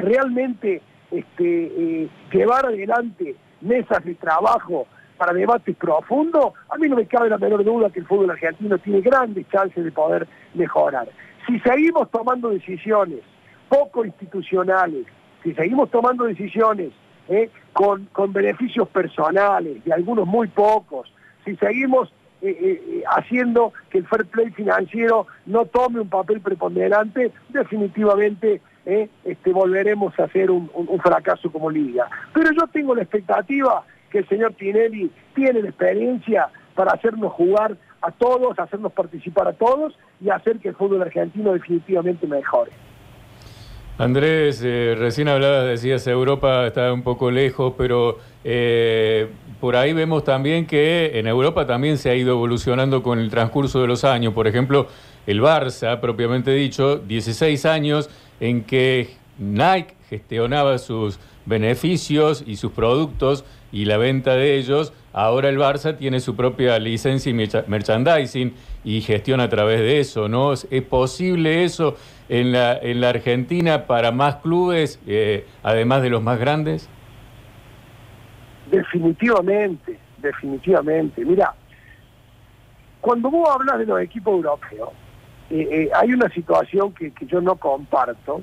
realmente 0.00 0.80
este, 1.10 2.08
llevar 2.32 2.66
adelante 2.66 3.34
mesas 3.60 4.04
de 4.04 4.14
trabajo 4.14 4.86
para 5.16 5.32
debates 5.32 5.74
profundos, 5.76 6.52
a 6.68 6.76
mí 6.78 6.88
no 6.88 6.96
me 6.96 7.06
cabe 7.06 7.28
la 7.28 7.38
menor 7.38 7.64
duda 7.64 7.90
que 7.90 8.00
el 8.00 8.06
fútbol 8.06 8.30
argentino 8.30 8.78
tiene 8.78 9.00
grandes 9.00 9.48
chances 9.48 9.84
de 9.84 9.90
poder 9.90 10.28
mejorar. 10.54 11.08
Si 11.46 11.58
seguimos 11.60 12.10
tomando 12.10 12.50
decisiones 12.50 13.20
poco 13.68 14.04
institucionales, 14.04 15.06
si 15.42 15.54
seguimos 15.54 15.90
tomando 15.90 16.24
decisiones 16.24 16.90
¿eh? 17.28 17.50
con, 17.72 18.08
beneficios 18.32 18.88
personales, 18.88 19.84
de 19.84 19.92
algunos 19.92 20.26
muy 20.26 20.48
pocos, 20.48 21.12
si 21.44 21.56
seguimos 21.56 22.12
eh, 22.42 22.56
eh, 22.60 23.02
haciendo 23.16 23.72
que 23.90 23.98
el 23.98 24.06
fair 24.06 24.26
play 24.26 24.50
financiero 24.50 25.26
no 25.46 25.66
tome 25.66 26.00
un 26.00 26.08
papel 26.08 26.40
preponderante, 26.40 27.32
definitivamente 27.48 28.60
este, 28.86 29.52
volveremos 29.52 30.18
a 30.18 30.24
hacer 30.24 30.50
un, 30.50 30.70
fracaso 31.02 31.50
como 31.50 31.70
liga. 31.70 32.08
Pero 32.32 32.50
yo 32.52 32.66
tengo 32.68 32.94
la 32.94 33.02
expectativa 33.02 33.84
que 34.10 34.18
el 34.18 34.28
señor 34.28 34.54
Tinelli 34.54 35.10
tiene 35.34 35.62
la 35.62 35.68
experiencia 35.70 36.48
para 36.74 36.92
hacernos 36.92 37.32
jugar 37.32 37.76
a 38.02 38.10
todos, 38.12 38.58
hacernos 38.58 38.92
participar 38.92 39.48
a 39.48 39.52
todos 39.52 39.94
y 40.20 40.30
hacer 40.30 40.58
que 40.58 40.68
el 40.68 40.76
fútbol 40.76 41.02
argentino 41.02 41.52
definitivamente 41.52 42.26
mejore. 42.26 42.72
Andrés, 43.98 44.60
eh, 44.62 44.94
recién 44.98 45.28
hablabas, 45.28 45.66
decías, 45.66 46.06
Europa 46.06 46.66
está 46.66 46.92
un 46.92 47.02
poco 47.02 47.30
lejos, 47.30 47.72
pero 47.78 48.18
eh, 48.44 49.30
por 49.58 49.74
ahí 49.74 49.94
vemos 49.94 50.22
también 50.22 50.66
que 50.66 51.18
en 51.18 51.26
Europa 51.26 51.66
también 51.66 51.96
se 51.96 52.10
ha 52.10 52.14
ido 52.14 52.32
evolucionando 52.32 53.02
con 53.02 53.18
el 53.18 53.30
transcurso 53.30 53.80
de 53.80 53.86
los 53.86 54.04
años. 54.04 54.34
Por 54.34 54.46
ejemplo, 54.46 54.88
el 55.26 55.40
Barça, 55.40 55.98
propiamente 55.98 56.50
dicho, 56.50 56.98
16 56.98 57.64
años 57.64 58.10
en 58.38 58.64
que 58.64 59.16
Nike 59.38 59.94
gestionaba 60.10 60.76
sus 60.76 61.18
beneficios 61.46 62.44
y 62.46 62.56
sus 62.56 62.72
productos 62.72 63.46
y 63.72 63.86
la 63.86 63.96
venta 63.96 64.34
de 64.34 64.56
ellos, 64.56 64.92
ahora 65.16 65.48
el 65.48 65.58
Barça 65.58 65.96
tiene 65.96 66.20
su 66.20 66.36
propia 66.36 66.78
licencia 66.78 67.30
y 67.30 67.34
merchandising 67.34 68.54
y 68.84 69.00
gestiona 69.00 69.44
a 69.44 69.48
través 69.48 69.80
de 69.80 69.98
eso, 69.98 70.28
¿no? 70.28 70.52
¿Es 70.52 70.66
posible 70.90 71.64
eso 71.64 71.96
en 72.28 72.52
la, 72.52 72.76
en 72.76 73.00
la 73.00 73.08
Argentina 73.08 73.86
para 73.86 74.12
más 74.12 74.36
clubes, 74.36 75.00
eh, 75.06 75.46
además 75.62 76.02
de 76.02 76.10
los 76.10 76.22
más 76.22 76.38
grandes? 76.38 76.90
Definitivamente, 78.70 79.98
definitivamente. 80.18 81.24
Mira, 81.24 81.54
cuando 83.00 83.30
vos 83.30 83.48
hablas 83.48 83.78
de 83.78 83.86
los 83.86 83.98
equipos 84.02 84.34
europeos, 84.34 84.90
eh, 85.48 85.66
eh, 85.70 85.90
hay 85.94 86.12
una 86.12 86.28
situación 86.28 86.92
que, 86.92 87.10
que 87.12 87.24
yo 87.24 87.40
no 87.40 87.56
comparto, 87.56 88.42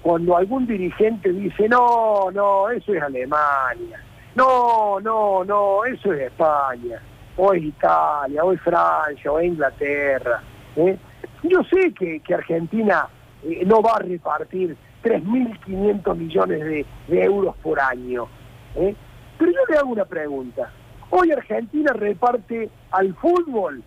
cuando 0.00 0.38
algún 0.38 0.66
dirigente 0.66 1.32
dice, 1.32 1.68
no, 1.68 2.30
no, 2.30 2.70
eso 2.70 2.94
es 2.94 3.02
Alemania, 3.02 4.02
no, 4.34 4.98
no, 5.00 5.44
no, 5.44 5.84
eso 5.84 6.12
es 6.12 6.22
España, 6.22 7.00
o 7.36 7.52
es 7.52 7.62
Italia, 7.62 8.44
o 8.44 8.52
es 8.52 8.60
Francia, 8.60 9.30
o 9.30 9.38
es 9.38 9.46
Inglaterra. 9.46 10.42
¿eh? 10.76 10.98
Yo 11.44 11.62
sé 11.64 11.92
que, 11.92 12.20
Argentina 12.34 13.08
eh, 13.44 13.62
no 13.64 13.80
va 13.80 13.92
a 13.96 13.98
repartir 14.00 14.76
3.500 15.04 16.16
millones 16.16 16.86
de, 17.08 17.24
euros 17.24 17.54
por 17.62 17.78
año, 17.78 18.26
¿eh? 18.74 18.94
pero 19.38 19.52
yo 19.52 19.58
le 19.68 19.78
hago 19.78 19.90
una 19.90 20.04
pregunta. 20.04 20.70
Hoy 21.10 21.30
Argentina 21.30 21.92
reparte 21.92 22.70
al 22.90 23.14
fútbol 23.14 23.82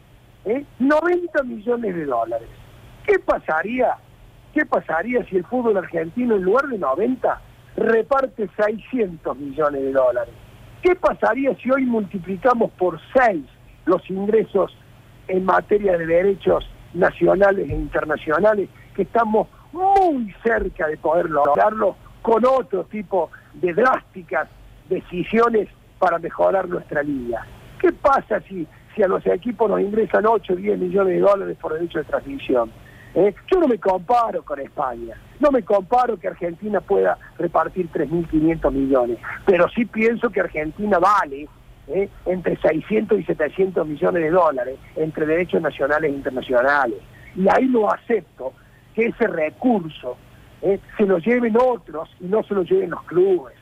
90 0.79 1.43
millones 1.43 1.93
de 1.93 2.05
dólares. 2.05 2.47
¿Qué 3.05 3.19
pasaría? 3.19 3.97
¿Qué 4.53 4.65
pasaría 4.65 5.25
si 5.25 5.35
el 5.35 5.43
fútbol 5.43 5.75
argentino 5.75 6.35
en 6.35 6.43
lugar 6.43 6.67
de 6.67 6.77
90 6.77 7.41
reparte 7.77 8.49
600 8.57 9.37
millones 9.37 9.81
de 9.81 9.91
dólares. 9.93 10.33
¿Qué 10.81 10.95
pasaría 10.95 11.55
si 11.55 11.71
hoy 11.71 11.85
multiplicamos 11.85 12.71
por 12.71 12.99
6 13.13 13.45
los 13.85 14.09
ingresos 14.09 14.75
en 15.27 15.45
materia 15.45 15.97
de 15.97 16.05
derechos 16.05 16.67
nacionales 16.93 17.69
e 17.69 17.73
internacionales, 17.73 18.69
que 18.95 19.03
estamos 19.03 19.47
muy 19.71 20.33
cerca 20.43 20.87
de 20.87 20.97
poder 20.97 21.29
lograrlo 21.29 21.95
con 22.21 22.43
otro 22.45 22.83
tipo 22.85 23.29
de 23.53 23.73
drásticas 23.73 24.49
decisiones 24.89 25.69
para 25.99 26.17
mejorar 26.17 26.67
nuestra 26.67 27.03
liga? 27.03 27.45
¿Qué 27.79 27.91
pasa 27.91 28.41
si, 28.41 28.67
si 28.95 29.03
a 29.03 29.07
los 29.07 29.25
equipos 29.27 29.69
nos 29.69 29.81
ingresan 29.81 30.25
8 30.25 30.53
o 30.53 30.55
10 30.55 30.79
millones 30.79 31.13
de 31.13 31.19
dólares 31.19 31.57
por 31.61 31.73
derecho 31.73 31.99
de 31.99 32.05
transmisión? 32.05 32.71
¿Eh? 33.13 33.33
Yo 33.51 33.59
no 33.59 33.67
me 33.67 33.77
comparo 33.77 34.43
con 34.43 34.59
España, 34.59 35.15
no 35.39 35.51
me 35.51 35.63
comparo 35.63 36.17
que 36.17 36.27
Argentina 36.27 36.81
pueda 36.81 37.17
repartir 37.37 37.89
3.500 37.91 38.71
millones, 38.71 39.19
pero 39.45 39.67
sí 39.69 39.85
pienso 39.85 40.29
que 40.29 40.41
Argentina 40.41 40.99
vale 40.99 41.47
¿eh? 41.87 42.09
entre 42.25 42.57
600 42.57 43.19
y 43.19 43.23
700 43.23 43.87
millones 43.87 44.23
de 44.23 44.31
dólares 44.31 44.79
entre 44.95 45.25
derechos 45.25 45.61
nacionales 45.61 46.11
e 46.11 46.15
internacionales. 46.15 46.99
Y 47.35 47.47
ahí 47.49 47.65
lo 47.65 47.91
acepto, 47.91 48.53
que 48.95 49.07
ese 49.07 49.27
recurso 49.27 50.17
¿eh? 50.61 50.79
se 50.97 51.05
lo 51.05 51.19
lleven 51.19 51.55
otros 51.57 52.09
y 52.19 52.25
no 52.25 52.43
se 52.43 52.53
lo 52.53 52.63
lleven 52.63 52.89
los 52.89 53.03
clubes. 53.03 53.55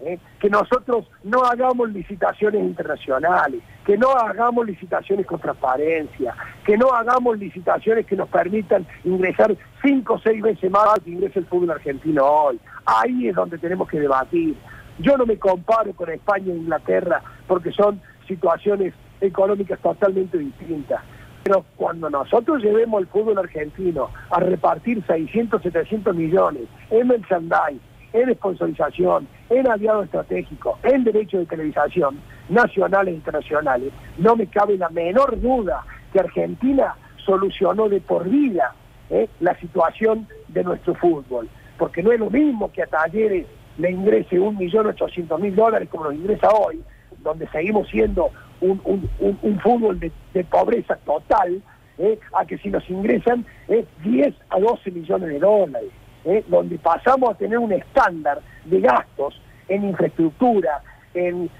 ¿eh? 0.00 0.18
que 0.40 0.48
nosotros 0.48 1.06
no 1.24 1.42
hagamos 1.44 1.90
licitaciones 1.90 2.62
internacionales, 2.62 3.60
que 3.84 3.96
no 3.96 4.10
hagamos 4.12 4.66
licitaciones 4.66 5.26
con 5.26 5.40
transparencia, 5.40 6.34
que 6.64 6.76
no 6.76 6.92
hagamos 6.92 7.38
licitaciones 7.38 8.06
que 8.06 8.16
nos 8.16 8.28
permitan 8.28 8.86
ingresar 9.04 9.56
cinco 9.88 10.14
o 10.14 10.18
seis 10.18 10.42
veces 10.42 10.70
más 10.70 11.00
que 11.02 11.10
ingresa 11.10 11.40
el 11.40 11.46
fútbol 11.46 11.70
argentino 11.70 12.24
hoy. 12.24 12.60
Ahí 12.84 13.28
es 13.28 13.34
donde 13.34 13.58
tenemos 13.58 13.88
que 13.88 13.98
debatir. 13.98 14.54
Yo 14.98 15.16
no 15.16 15.24
me 15.24 15.38
comparo 15.38 15.92
con 15.94 16.10
España 16.10 16.52
e 16.52 16.56
Inglaterra 16.56 17.22
porque 17.46 17.72
son 17.72 18.00
situaciones 18.26 18.92
económicas 19.20 19.78
totalmente 19.80 20.36
distintas. 20.36 21.00
Pero 21.42 21.64
cuando 21.76 22.10
nosotros 22.10 22.62
llevemos 22.62 23.00
el 23.00 23.06
fútbol 23.06 23.38
argentino 23.38 24.10
a 24.30 24.40
repartir 24.40 25.02
600, 25.06 25.62
700 25.62 26.14
millones 26.14 26.64
en 26.90 27.08
merchandise, 27.08 27.80
en 28.12 28.34
sponsorización, 28.34 29.26
en 29.48 29.70
aliado 29.70 30.02
estratégico, 30.02 30.78
en 30.82 31.04
derecho 31.04 31.38
de 31.38 31.46
televisación, 31.46 32.20
nacionales 32.50 33.14
e 33.14 33.16
internacionales, 33.16 33.92
no 34.18 34.36
me 34.36 34.46
cabe 34.48 34.76
la 34.76 34.90
menor 34.90 35.40
duda 35.40 35.84
que 36.12 36.20
Argentina 36.20 36.94
solucionó 37.24 37.88
de 37.88 38.00
por 38.00 38.28
vida 38.28 38.74
¿eh? 39.10 39.28
la 39.40 39.58
situación 39.58 40.26
de 40.48 40.64
nuestro 40.64 40.94
fútbol. 40.94 41.48
Porque 41.76 42.02
no 42.02 42.12
es 42.12 42.18
lo 42.18 42.30
mismo 42.30 42.72
que 42.72 42.82
a 42.82 42.86
Talleres 42.86 43.46
le 43.78 43.90
ingrese 43.90 44.40
un 44.40 44.56
millón 44.56 44.86
ochocientos 44.86 45.40
mil 45.40 45.54
dólares 45.54 45.88
como 45.88 46.04
nos 46.04 46.14
ingresa 46.14 46.48
hoy, 46.50 46.82
donde 47.18 47.48
seguimos 47.48 47.88
siendo 47.88 48.30
un, 48.60 48.80
un, 49.20 49.60
fútbol 49.60 50.00
de, 50.00 50.44
pobreza 50.44 50.96
total, 51.04 51.62
¿eh? 51.98 52.18
a 52.36 52.44
que 52.44 52.58
si 52.58 52.70
nos 52.70 52.88
ingresan 52.90 53.46
es 53.68 53.86
10 54.02 54.34
a 54.50 54.58
12 54.58 54.90
millones 54.90 55.28
de 55.28 55.38
dólares, 55.38 55.90
¿eh? 56.24 56.44
donde 56.48 56.78
pasamos 56.78 57.30
a 57.30 57.34
tener 57.34 57.58
un 57.58 57.72
estándar 57.72 58.40
de 58.64 58.80
gastos 58.80 59.40
en 59.68 59.84
infraestructura, 59.84 60.82
en 61.14 61.50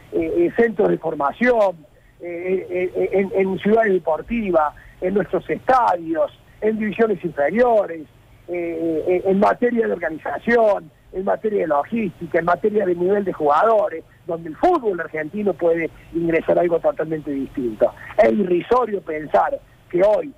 centros 0.57 0.89
de 0.89 0.99
formación, 0.99 1.77
en 2.21 3.59
ciudades 3.59 3.93
deportivas, 3.93 4.75
en 5.01 5.15
nuestros 5.15 5.49
estadios, 5.49 6.33
en 6.61 6.79
divisiones 6.79 7.25
inferiores, 7.25 8.07
en 8.49 9.39
materia 9.41 9.87
de 9.87 9.93
organización, 9.93 10.91
en 11.13 11.25
materia 11.25 11.61
de 11.61 11.67
logística, 11.67 12.39
en 12.39 12.45
materia 12.45 12.87
de 12.87 12.95
nivel 12.95 13.25
de 13.25 13.33
jugadores, 13.33 14.05
donde 14.27 14.51
el 14.51 14.57
fútbol 14.57 15.01
argentino 15.01 15.53
puede 15.55 15.91
ingresar 16.13 16.59
algo 16.59 16.79
totalmente 16.79 17.31
distinto. 17.31 17.93
Es 18.23 18.33
irrisorio 18.33 19.01
pensar 19.03 19.59
que 19.91 20.03
hoy 20.03 20.33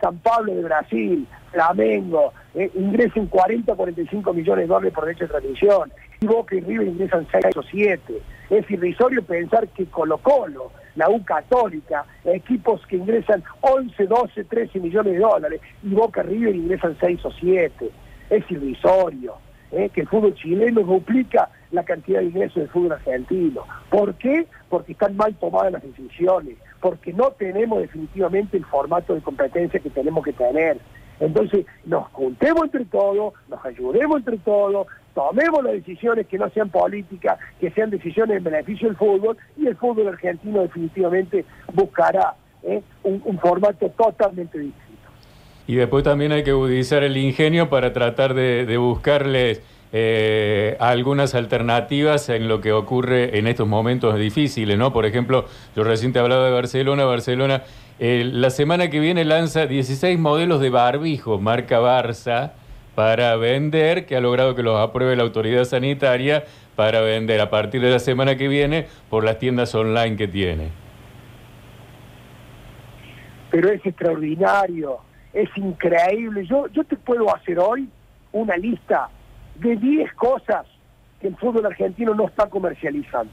San 0.00 0.18
Pablo 0.18 0.54
de 0.54 0.62
Brasil, 0.62 1.26
Flamengo, 1.52 2.32
eh, 2.54 2.70
ingresen 2.74 3.26
40 3.26 3.72
o 3.72 3.76
45 3.76 4.32
millones 4.32 4.64
de 4.64 4.66
dólares 4.68 4.92
por 4.92 5.04
derecho 5.04 5.24
de 5.24 5.30
transmisión, 5.30 5.92
y 6.20 6.26
Boca 6.26 6.54
y 6.54 6.60
River 6.60 6.88
ingresan 6.88 7.26
6 7.30 7.56
o 7.56 7.62
7. 7.62 8.22
Es 8.50 8.70
irrisorio 8.70 9.22
pensar 9.22 9.68
que 9.68 9.86
Colo 9.86 10.18
Colo, 10.18 10.72
la 10.96 11.08
U 11.08 11.24
Católica, 11.24 12.04
equipos 12.24 12.84
que 12.86 12.96
ingresan 12.96 13.42
11, 13.60 14.06
12, 14.06 14.44
13 14.44 14.80
millones 14.80 15.14
de 15.14 15.18
dólares, 15.18 15.60
y 15.82 15.88
Boca 15.94 16.22
River 16.22 16.54
ingresan 16.54 16.96
6 17.00 17.24
o 17.24 17.32
7. 17.32 17.90
Es 18.30 18.50
irrisorio. 18.50 19.44
¿eh? 19.74 19.90
que 19.90 20.02
el 20.02 20.08
fútbol 20.08 20.34
chileno 20.34 20.82
duplica 20.82 21.50
la 21.70 21.82
cantidad 21.84 22.20
de 22.20 22.26
ingresos 22.26 22.56
del 22.56 22.68
fútbol 22.68 22.92
argentino. 22.92 23.62
¿Por 23.90 24.14
qué? 24.14 24.46
Porque 24.68 24.92
están 24.92 25.16
mal 25.16 25.34
tomadas 25.34 25.72
las 25.72 25.82
decisiones, 25.82 26.56
porque 26.80 27.12
no 27.12 27.30
tenemos 27.32 27.80
definitivamente 27.80 28.56
el 28.56 28.64
formato 28.64 29.14
de 29.14 29.20
competencia 29.20 29.80
que 29.80 29.90
tenemos 29.90 30.24
que 30.24 30.32
tener. 30.32 30.78
Entonces, 31.20 31.66
nos 31.84 32.08
juntemos 32.08 32.64
entre 32.64 32.84
todos, 32.86 33.34
nos 33.48 33.64
ayudemos 33.64 34.18
entre 34.18 34.38
todos, 34.38 34.86
tomemos 35.14 35.62
las 35.62 35.74
decisiones 35.74 36.26
que 36.26 36.38
no 36.38 36.50
sean 36.50 36.70
políticas, 36.70 37.38
que 37.60 37.70
sean 37.70 37.90
decisiones 37.90 38.38
en 38.38 38.44
beneficio 38.44 38.88
del 38.88 38.96
fútbol, 38.96 39.36
y 39.56 39.66
el 39.66 39.76
fútbol 39.76 40.08
argentino 40.08 40.62
definitivamente 40.62 41.44
buscará 41.72 42.34
¿eh? 42.62 42.82
un 43.04 43.38
formato 43.38 43.88
totalmente 43.90 44.58
distinto. 44.58 44.84
Y 45.66 45.76
después 45.76 46.04
también 46.04 46.32
hay 46.32 46.44
que 46.44 46.52
utilizar 46.52 47.02
el 47.02 47.16
ingenio 47.16 47.70
para 47.70 47.92
tratar 47.92 48.34
de, 48.34 48.76
buscarles 48.76 49.62
eh, 49.92 50.76
algunas 50.78 51.34
alternativas 51.34 52.28
en 52.28 52.48
lo 52.48 52.60
que 52.60 52.72
ocurre 52.72 53.38
en 53.38 53.46
estos 53.46 53.66
momentos 53.66 54.18
difíciles, 54.18 54.76
¿no? 54.76 54.92
Por 54.92 55.06
ejemplo, 55.06 55.46
yo 55.74 55.84
recién 55.84 56.12
te 56.12 56.18
hablaba 56.18 56.44
de 56.46 56.52
Barcelona, 56.52 57.04
Barcelona 57.04 57.62
eh, 57.98 58.28
la 58.30 58.50
semana 58.50 58.90
que 58.90 59.00
viene 59.00 59.24
lanza 59.24 59.66
16 59.66 60.18
modelos 60.18 60.60
de 60.60 60.68
barbijo, 60.68 61.38
marca 61.38 61.80
Barça, 61.80 62.52
para 62.94 63.36
vender, 63.36 64.06
que 64.06 64.16
ha 64.16 64.20
logrado 64.20 64.54
que 64.54 64.62
los 64.62 64.78
apruebe 64.78 65.16
la 65.16 65.22
autoridad 65.22 65.64
sanitaria, 65.64 66.44
para 66.76 67.00
vender 67.00 67.40
a 67.40 67.50
partir 67.50 67.80
de 67.80 67.90
la 67.90 67.98
semana 67.98 68.36
que 68.36 68.48
viene 68.48 68.86
por 69.08 69.24
las 69.24 69.38
tiendas 69.38 69.74
online 69.74 70.16
que 70.16 70.28
tiene. 70.28 70.70
Pero 73.50 73.70
es 73.70 73.84
extraordinario 73.86 75.00
es 75.34 75.50
increíble. 75.56 76.46
Yo, 76.46 76.68
yo 76.68 76.84
te 76.84 76.96
puedo 76.96 77.34
hacer 77.34 77.58
hoy 77.58 77.88
una 78.32 78.56
lista 78.56 79.10
de 79.56 79.76
10 79.76 80.12
cosas 80.14 80.66
que 81.20 81.28
el 81.28 81.36
fútbol 81.36 81.66
argentino 81.66 82.14
no 82.14 82.26
está 82.26 82.46
comercializando. 82.46 83.32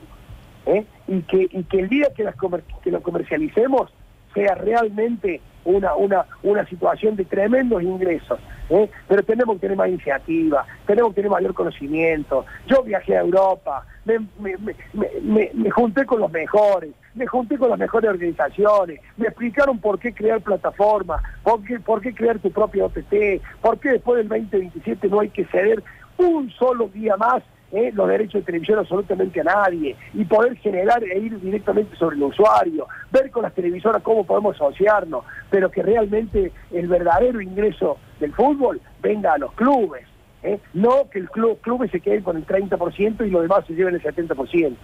¿eh? 0.65 0.83
Y, 1.07 1.21
que, 1.21 1.47
y 1.51 1.63
que 1.63 1.79
el 1.79 1.89
día 1.89 2.07
que, 2.15 2.23
las 2.23 2.35
que 2.83 2.91
lo 2.91 3.01
comercialicemos 3.01 3.91
sea 4.33 4.55
realmente 4.55 5.41
una, 5.63 5.95
una, 5.95 6.25
una 6.43 6.65
situación 6.65 7.15
de 7.15 7.25
tremendos 7.25 7.83
ingresos. 7.83 8.39
¿Eh? 8.71 8.89
Pero 9.07 9.23
tenemos 9.23 9.55
que 9.55 9.61
tener 9.61 9.77
más 9.77 9.89
iniciativa, 9.89 10.65
tenemos 10.85 11.11
que 11.11 11.15
tener 11.17 11.31
mayor 11.31 11.53
conocimiento. 11.53 12.45
Yo 12.67 12.81
viajé 12.83 13.17
a 13.17 13.21
Europa, 13.21 13.85
me, 14.05 14.19
me, 14.39 15.69
junté 15.69 16.05
con 16.05 16.21
los 16.21 16.31
mejores, 16.31 16.91
me 17.13 17.27
junté 17.27 17.57
con 17.57 17.69
las 17.69 17.79
mejores 17.79 18.09
organizaciones, 18.09 18.99
me 19.17 19.27
explicaron 19.27 19.79
por 19.79 19.99
qué 19.99 20.13
crear 20.13 20.41
plataformas, 20.41 21.21
por 21.43 21.63
qué, 21.63 21.79
por 21.79 22.01
qué 22.01 22.13
crear 22.13 22.39
tu 22.39 22.51
propia 22.51 22.85
OTT, 22.85 23.41
por 23.61 23.79
qué 23.79 23.89
después 23.91 24.17
del 24.17 24.29
2027 24.29 25.07
no 25.09 25.19
hay 25.19 25.29
que 25.29 25.45
ceder 25.45 25.83
un 26.17 26.49
solo 26.51 26.87
día 26.87 27.17
más 27.17 27.43
¿eh? 27.71 27.91
los 27.93 28.07
derechos 28.07 28.41
de 28.41 28.45
televisión 28.45 28.79
absolutamente 28.79 29.41
a 29.41 29.43
nadie 29.43 29.95
y 30.13 30.25
poder 30.25 30.55
generar 30.57 31.03
e 31.03 31.17
ir 31.17 31.39
directamente 31.39 31.95
sobre 31.95 32.15
el 32.15 32.23
usuario, 32.23 32.87
ver 33.11 33.31
con 33.31 33.43
las 33.43 33.53
televisoras 33.53 34.01
cómo 34.03 34.25
podemos 34.25 34.55
asociarnos, 34.55 35.25
pero 35.49 35.71
que 35.71 35.83
realmente 35.83 36.51
el 36.71 36.87
verdadero 36.87 37.41
ingreso 37.41 37.97
del 38.19 38.33
fútbol 38.33 38.81
venga 39.01 39.33
a 39.33 39.37
los 39.37 39.53
clubes, 39.53 40.05
¿eh? 40.43 40.59
no 40.73 41.09
que 41.09 41.19
el 41.19 41.29
club 41.29 41.59
clubes 41.61 41.91
se 41.91 42.01
queden 42.01 42.23
con 42.23 42.37
el 42.37 42.45
30% 42.45 43.25
y 43.25 43.29
los 43.29 43.41
demás 43.41 43.65
se 43.65 43.73
lleven 43.73 43.95
el 43.95 44.03
70%. 44.03 44.75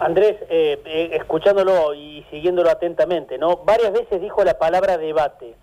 Andrés, 0.00 0.36
eh, 0.48 1.10
escuchándolo 1.14 1.92
y 1.92 2.24
siguiéndolo 2.30 2.70
atentamente, 2.70 3.36
¿no? 3.36 3.64
Varias 3.64 3.92
veces 3.92 4.20
dijo 4.20 4.44
la 4.44 4.56
palabra 4.56 4.96
debate. 4.96 5.56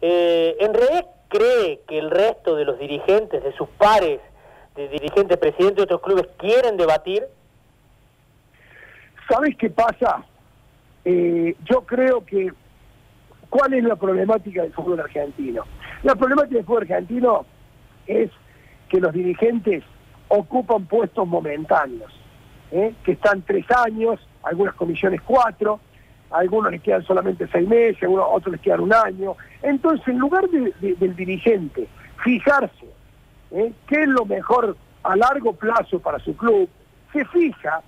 ¿En 0.00 0.74
realidad 0.74 1.06
cree 1.28 1.80
que 1.88 1.98
el 1.98 2.10
resto 2.10 2.56
de 2.56 2.64
los 2.64 2.78
dirigentes, 2.78 3.42
de 3.42 3.52
sus 3.52 3.68
pares, 3.78 4.20
dirigentes, 4.76 5.36
presidentes 5.38 5.76
de 5.76 5.82
otros 5.82 6.00
clubes 6.00 6.28
quieren 6.38 6.76
debatir? 6.76 7.24
¿Sabes 9.28 9.56
qué 9.56 9.70
pasa? 9.70 10.24
Eh, 11.04 11.56
yo 11.64 11.82
creo 11.82 12.24
que, 12.24 12.52
¿cuál 13.48 13.74
es 13.74 13.84
la 13.84 13.96
problemática 13.96 14.62
del 14.62 14.72
fútbol 14.72 15.00
argentino? 15.00 15.64
La 16.02 16.14
problemática 16.14 16.56
del 16.56 16.64
fútbol 16.64 16.82
argentino 16.82 17.46
es 18.06 18.30
que 18.88 19.00
los 19.00 19.12
dirigentes 19.12 19.84
ocupan 20.28 20.86
puestos 20.86 21.26
momentáneos, 21.26 22.12
¿eh? 22.70 22.94
que 23.04 23.12
están 23.12 23.42
tres 23.42 23.66
años, 23.70 24.20
algunas 24.42 24.74
comisiones 24.74 25.20
cuatro, 25.22 25.80
algunos 26.30 26.70
les 26.72 26.82
quedan 26.82 27.04
solamente 27.04 27.48
seis 27.50 27.68
meses, 27.68 28.02
algunos, 28.02 28.26
otros 28.30 28.52
les 28.52 28.60
quedan 28.60 28.80
un 28.80 28.92
año. 28.92 29.36
Entonces, 29.62 30.06
en 30.08 30.18
lugar 30.18 30.48
del 30.48 31.16
dirigente 31.16 31.88
fijarse 32.22 32.86
¿eh? 33.50 33.72
qué 33.86 34.02
es 34.02 34.08
lo 34.08 34.24
mejor 34.24 34.76
a 35.02 35.16
largo 35.16 35.54
plazo 35.54 35.98
para 36.00 36.18
su 36.18 36.36
club, 36.36 36.68
se 37.12 37.24
fija 37.26 37.82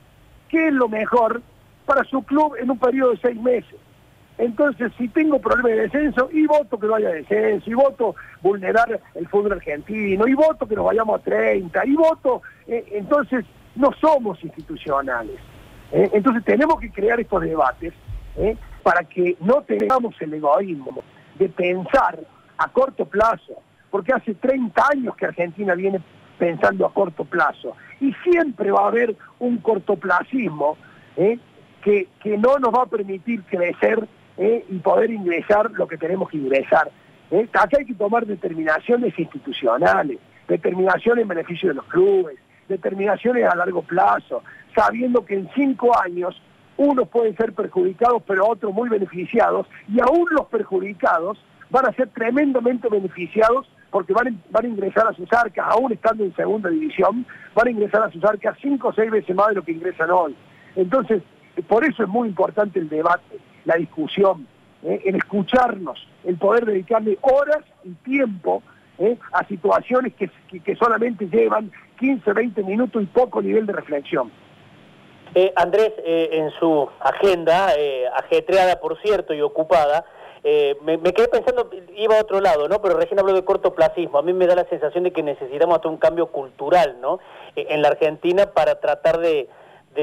qué 0.48 0.68
es 0.68 0.72
lo 0.72 0.88
mejor 0.88 1.42
para 1.86 2.04
su 2.04 2.22
club 2.22 2.56
en 2.58 2.70
un 2.70 2.78
periodo 2.78 3.12
de 3.12 3.18
seis 3.18 3.40
meses. 3.40 3.76
Entonces, 4.38 4.90
si 4.96 5.08
tengo 5.08 5.38
problemas 5.38 5.72
de 5.72 5.80
descenso, 5.82 6.28
y 6.32 6.46
voto 6.46 6.78
que 6.78 6.86
no 6.86 6.94
haya 6.94 7.10
descenso, 7.10 7.70
y 7.70 7.74
voto 7.74 8.16
vulnerar 8.40 9.00
el 9.14 9.28
fútbol 9.28 9.52
argentino, 9.52 10.26
y 10.26 10.34
voto 10.34 10.66
que 10.66 10.74
nos 10.74 10.86
vayamos 10.86 11.20
a 11.20 11.22
30, 11.22 11.86
y 11.86 11.94
voto, 11.94 12.42
eh, 12.66 12.84
entonces 12.92 13.44
no 13.76 13.90
somos 14.00 14.42
institucionales. 14.42 15.36
¿eh? 15.92 16.10
Entonces 16.12 16.44
tenemos 16.44 16.80
que 16.80 16.90
crear 16.90 17.20
estos 17.20 17.42
debates 17.42 17.92
para 18.82 19.04
que 19.04 19.36
no 19.40 19.62
tengamos 19.62 20.14
el 20.20 20.32
egoísmo 20.32 21.02
de 21.38 21.48
pensar 21.50 22.18
a 22.56 22.68
corto 22.68 23.04
plazo, 23.04 23.54
porque 23.92 24.14
hace 24.14 24.34
30 24.34 24.82
años 24.90 25.14
que 25.14 25.26
Argentina 25.26 25.74
viene 25.74 26.00
pensando 26.38 26.86
a 26.86 26.92
corto 26.92 27.24
plazo. 27.24 27.76
Y 28.00 28.12
siempre 28.24 28.72
va 28.72 28.84
a 28.84 28.88
haber 28.88 29.14
un 29.38 29.58
cortoplacismo 29.58 30.78
¿eh? 31.16 31.38
que, 31.84 32.08
que, 32.20 32.38
no 32.38 32.58
nos 32.58 32.72
va 32.72 32.84
a 32.84 32.86
permitir 32.86 33.42
crecer 33.44 34.08
¿eh? 34.38 34.64
y 34.68 34.78
poder 34.78 35.10
ingresar 35.10 35.70
lo 35.72 35.86
que 35.86 35.98
tenemos 35.98 36.30
que 36.30 36.38
ingresar. 36.38 36.90
¿eh? 37.30 37.46
Acá 37.52 37.76
hay 37.78 37.84
que 37.84 37.94
tomar 37.94 38.26
determinaciones 38.26 39.16
institucionales, 39.18 40.18
determinaciones 40.48 41.22
en 41.22 41.28
beneficio 41.28 41.68
de 41.68 41.74
los 41.74 41.84
clubes, 41.84 42.38
determinaciones 42.70 43.44
a 43.44 43.54
largo 43.54 43.82
plazo, 43.82 44.42
sabiendo 44.74 45.22
que 45.26 45.34
en 45.34 45.50
cinco 45.54 45.92
años 46.00 46.40
unos 46.78 47.08
pueden 47.08 47.36
ser 47.36 47.52
perjudicados, 47.52 48.22
pero 48.26 48.48
otros 48.48 48.72
muy 48.72 48.88
beneficiados, 48.88 49.66
y 49.86 50.00
aún 50.00 50.26
los 50.30 50.46
perjudicados 50.46 51.38
van 51.68 51.86
a 51.86 51.92
ser 51.92 52.08
tremendamente 52.08 52.88
beneficiados 52.88 53.68
porque 53.92 54.14
van, 54.14 54.42
van 54.50 54.64
a 54.64 54.68
ingresar 54.68 55.06
a 55.06 55.12
sus 55.12 55.30
arcas, 55.32 55.66
aún 55.68 55.92
estando 55.92 56.24
en 56.24 56.34
segunda 56.34 56.70
división, 56.70 57.24
van 57.54 57.68
a 57.68 57.70
ingresar 57.70 58.02
a 58.02 58.10
sus 58.10 58.24
arcas 58.24 58.56
cinco 58.60 58.88
o 58.88 58.92
seis 58.92 59.10
veces 59.10 59.36
más 59.36 59.48
de 59.48 59.54
lo 59.56 59.62
que 59.62 59.72
ingresan 59.72 60.10
hoy. 60.10 60.34
Entonces, 60.74 61.22
por 61.68 61.84
eso 61.84 62.02
es 62.02 62.08
muy 62.08 62.28
importante 62.28 62.78
el 62.78 62.88
debate, 62.88 63.38
la 63.66 63.76
discusión, 63.76 64.48
¿eh? 64.82 65.02
el 65.04 65.16
escucharnos, 65.16 66.08
el 66.24 66.38
poder 66.38 66.64
dedicarle 66.64 67.18
horas 67.20 67.62
y 67.84 67.90
tiempo 67.90 68.62
¿eh? 68.98 69.18
a 69.32 69.46
situaciones 69.46 70.14
que, 70.14 70.30
que, 70.60 70.74
solamente 70.76 71.26
llevan 71.26 71.70
15, 71.98 72.32
20 72.32 72.62
minutos 72.62 73.02
y 73.02 73.06
poco 73.06 73.42
nivel 73.42 73.66
de 73.66 73.74
reflexión. 73.74 74.32
Eh, 75.34 75.52
Andrés, 75.56 75.92
en 76.04 76.50
su 76.52 76.88
agenda, 77.00 77.68
ajetreada 78.18 78.80
por 78.80 79.00
cierto 79.00 79.32
y 79.32 79.40
ocupada, 79.40 80.04
eh, 80.44 80.76
me, 80.82 80.98
quedé 81.12 81.28
pensando, 81.28 81.70
iba 81.96 82.18
a 82.18 82.22
otro 82.22 82.40
lado, 82.40 82.68
¿no? 82.68 82.82
Pero 82.82 82.96
recién 82.96 83.20
habló 83.20 83.32
de 83.32 83.44
cortoplacismo. 83.44 84.18
A 84.18 84.22
mí 84.22 84.32
me 84.32 84.46
da 84.46 84.56
la 84.56 84.64
sensación 84.64 85.04
de 85.04 85.12
que 85.12 85.22
necesitamos 85.22 85.76
hasta 85.76 85.88
un 85.88 85.98
cambio 85.98 86.26
cultural, 86.26 87.00
¿no? 87.00 87.20
Eh, 87.56 87.66
en 87.70 87.82
la 87.82 87.88
Argentina 87.88 88.46
para 88.46 88.80
tratar 88.80 89.18
de, 89.18 89.48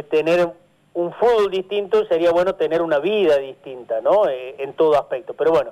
tener 0.10 0.50
un 0.94 1.14
fútbol 1.14 1.50
distinto, 1.50 2.06
sería 2.06 2.32
bueno 2.32 2.56
tener 2.56 2.82
una 2.82 3.00
vida 3.00 3.38
distinta, 3.38 4.02
¿no? 4.02 4.28
Eh, 4.30 4.56
en 4.60 4.74
todo 4.74 4.98
aspecto. 4.98 5.34
Pero 5.34 5.52
bueno, 5.52 5.72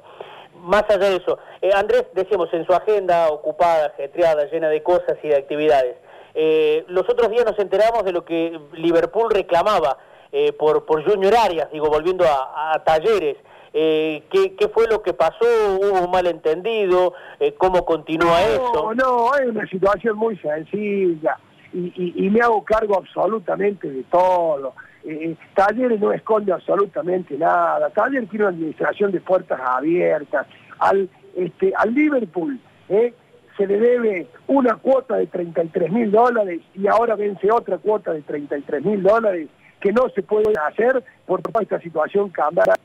más 0.61 0.83
allá 0.89 1.09
de 1.09 1.15
eso, 1.17 1.37
eh, 1.61 1.71
Andrés, 1.73 2.05
decíamos, 2.13 2.53
en 2.53 2.65
su 2.65 2.73
agenda 2.73 3.29
ocupada, 3.29 3.87
ajetreada, 3.87 4.45
llena 4.45 4.69
de 4.69 4.83
cosas 4.83 5.17
y 5.23 5.29
de 5.29 5.35
actividades, 5.35 5.95
eh, 6.33 6.83
los 6.87 7.09
otros 7.09 7.29
días 7.29 7.45
nos 7.45 7.57
enteramos 7.57 8.03
de 8.03 8.11
lo 8.11 8.25
que 8.25 8.59
Liverpool 8.73 9.31
reclamaba 9.31 9.97
por, 10.57 10.85
por 10.85 11.03
Junior 11.03 11.33
Arias, 11.35 11.69
digo, 11.71 11.87
volviendo 11.89 12.25
a, 12.25 12.81
talleres. 12.85 13.37
¿qué, 13.73 14.55
¿qué, 14.57 14.67
fue 14.73 14.87
lo 14.87 15.01
que 15.01 15.13
pasó? 15.13 15.45
¿Hubo 15.79 16.05
un 16.05 16.11
malentendido? 16.11 17.13
¿Cómo 17.57 17.85
continúa 17.85 18.41
eso? 18.41 18.71
No, 18.73 18.93
no, 18.93 19.35
es 19.35 19.47
una 19.47 19.67
situación 19.67 20.17
muy 20.17 20.37
sencilla 20.37 21.37
y, 21.73 22.13
y, 22.15 22.29
me 22.29 22.41
hago 22.41 22.63
cargo 22.63 22.97
absolutamente 22.97 23.89
de 23.89 24.03
todo. 24.03 24.73
Eh, 25.03 25.35
Talleres 25.53 25.99
no 25.99 26.11
esconde 26.11 26.51
absolutamente 26.51 27.37
nada. 27.37 27.89
Talleres 27.89 28.29
tiene 28.29 28.45
una 28.45 28.53
administración 28.53 29.11
de 29.11 29.21
puertas 29.21 29.59
abiertas. 29.63 30.47
Al, 30.79 31.09
este, 31.35 31.73
al 31.75 31.93
Liverpool 31.93 32.59
eh, 32.89 33.13
se 33.55 33.67
le 33.67 33.79
debe 33.79 34.27
una 34.47 34.75
cuota 34.75 35.15
de 35.15 35.27
33 35.27 35.91
mil 35.91 36.11
dólares 36.11 36.61
y 36.75 36.87
ahora 36.87 37.15
vence 37.15 37.51
otra 37.51 37.77
cuota 37.77 38.13
de 38.13 38.21
33 38.21 38.83
mil 38.83 39.01
dólares 39.01 39.47
que 39.79 39.91
no 39.91 40.09
se 40.09 40.23
puede 40.23 40.53
hacer 40.67 41.03
por 41.25 41.41
esta 41.61 41.79
situación 41.79 42.31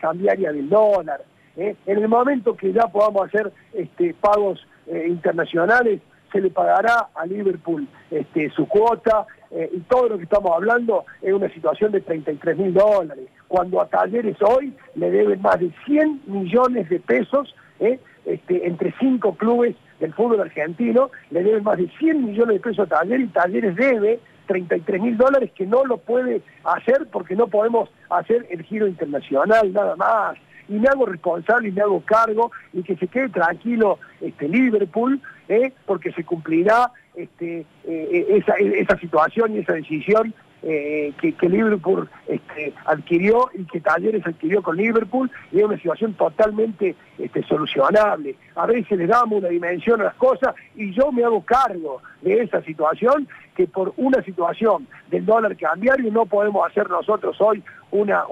cambiaria 0.01 0.53
del 0.53 0.69
dólar. 0.69 1.23
Eh. 1.57 1.77
En 1.87 1.99
el 1.99 2.09
momento 2.09 2.57
que 2.57 2.73
ya 2.73 2.87
podamos 2.87 3.27
hacer 3.27 3.53
este, 3.75 4.15
pagos 4.15 4.67
eh, 4.87 5.07
internacionales, 5.09 6.01
se 6.33 6.41
le 6.41 6.51
pagará 6.51 7.09
a 7.15 7.27
Liverpool 7.27 7.87
este, 8.11 8.51
su 8.51 8.67
cuota 8.67 9.27
eh, 9.51 9.71
y 9.73 9.81
todo 9.81 10.09
lo 10.09 10.17
que 10.17 10.25
estamos 10.25 10.51
hablando 10.55 11.05
es 11.21 11.33
una 11.33 11.49
situación 11.51 11.93
de 11.93 12.01
33 12.01 12.57
mil 12.57 12.73
dólares, 12.73 13.29
cuando 13.49 13.81
a 13.81 13.87
Talleres 13.87 14.37
hoy 14.41 14.73
le 14.95 15.11
deben 15.11 15.43
más 15.43 15.61
de 15.61 15.71
100 15.85 16.23
millones 16.27 16.89
de 16.89 17.01
pesos 17.01 17.55
eh, 17.81 17.99
este, 18.25 18.67
entre 18.67 18.95
cinco 18.99 19.35
clubes 19.35 19.77
del 20.01 20.15
fútbol 20.15 20.41
argentino, 20.41 21.11
le 21.31 21.43
deben 21.43 21.63
más 21.63 21.77
de 21.77 21.89
100 21.99 22.25
millones 22.25 22.55
de 22.55 22.61
pesos 22.61 22.87
a 22.87 22.97
Talleres 23.01 23.27
y 23.27 23.33
Talleres 23.33 23.77
debe 23.77 24.21
33 24.47 25.01
mil 25.01 25.17
dólares 25.17 25.51
que 25.55 25.67
no 25.67 25.85
lo 25.85 25.99
puede 25.99 26.43
hacer 26.65 27.09
porque 27.11 27.35
no 27.35 27.47
podemos 27.49 27.89
hacer 28.11 28.47
el 28.51 28.63
giro 28.63 28.87
internacional 28.87 29.73
nada 29.73 29.97
más 29.97 30.37
y 30.69 30.75
me 30.75 30.89
hago 30.89 31.07
responsable 31.07 31.69
y 31.69 31.73
me 31.73 31.83
hago 31.83 32.01
cargo 32.01 32.53
y 32.73 32.83
que 32.83 32.97
se 32.97 33.09
quede 33.09 33.29
tranquilo 33.29 33.99
este 34.21 34.49
Liverpool, 34.49 35.21
¿eh? 35.49 35.73
porque 35.87 36.13
se 36.13 36.25
cumplirá 36.25 36.91
este, 37.15 37.67
eh, 37.85 38.27
esa, 38.31 38.55
esa 38.55 38.97
situación 38.99 39.55
y 39.55 39.59
esa 39.59 39.75
decisión 39.75 40.35
eh, 40.63 41.13
que, 41.21 41.49
Liverpool 41.49 42.09
este, 42.29 42.73
adquirió 42.87 43.51
y 43.55 43.65
que 43.65 43.81
Talleres 43.81 44.25
adquirió 44.27 44.63
con 44.63 44.77
Liverpool 44.77 45.31
y 45.51 45.59
es 45.59 45.65
una 45.65 45.77
situación 45.77 46.15
totalmente 46.15 46.95
este, 47.19 47.43
solucionable. 47.43 48.37
A 48.55 48.67
veces 48.67 48.97
le 48.97 49.07
damos 49.07 49.41
una 49.41 49.49
dimensión 49.49 50.01
a 50.01 50.05
las 50.05 50.15
cosas 50.15 50.55
y 50.77 50.93
yo 50.93 51.11
me 51.11 51.25
hago 51.25 51.43
cargo 51.43 52.01
de 52.21 52.43
esa 52.43 52.63
situación 52.63 53.29
que 53.57 53.67
por 53.67 53.93
una 53.97 54.23
situación 54.23 54.87
del 55.11 55.27
dólar 55.27 55.57
cambiario 55.57 56.11
no 56.13 56.27
podemos 56.27 56.65
hacer 56.67 56.89
nosotros 56.89 57.37
hoy 57.41 57.63
una, 57.91 58.25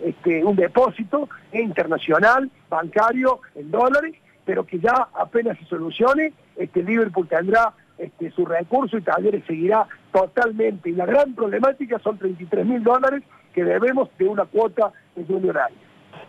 este, 0.00 0.44
un 0.44 0.56
depósito 0.56 1.28
internacional, 1.52 2.50
bancario, 2.70 3.40
en 3.54 3.70
dólares, 3.70 4.14
pero 4.44 4.64
que 4.64 4.78
ya 4.78 5.08
apenas 5.14 5.58
se 5.58 5.64
solucione, 5.66 6.32
este 6.56 6.82
Liverpool 6.82 7.28
tendrá 7.28 7.72
este, 8.02 8.32
su 8.32 8.44
recurso 8.44 8.98
y 8.98 9.02
Talleres 9.02 9.44
seguirá 9.46 9.86
totalmente. 10.12 10.90
Y 10.90 10.94
la 10.94 11.06
gran 11.06 11.34
problemática 11.34 12.00
son 12.00 12.18
33 12.18 12.66
mil 12.66 12.82
dólares 12.82 13.22
que 13.54 13.64
debemos 13.64 14.08
de 14.18 14.26
una 14.26 14.44
cuota 14.44 14.92
de 15.14 15.24
Junior 15.24 15.56
Arias. 15.56 15.80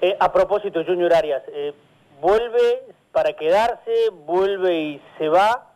Eh, 0.01 0.15
a 0.19 0.31
propósito, 0.31 0.83
Junior 0.85 1.13
Arias, 1.13 1.41
eh, 1.51 1.73
¿vuelve 2.21 2.93
para 3.11 3.33
quedarse, 3.33 3.91
vuelve 4.25 4.81
y 4.81 5.01
se 5.17 5.29
va? 5.29 5.71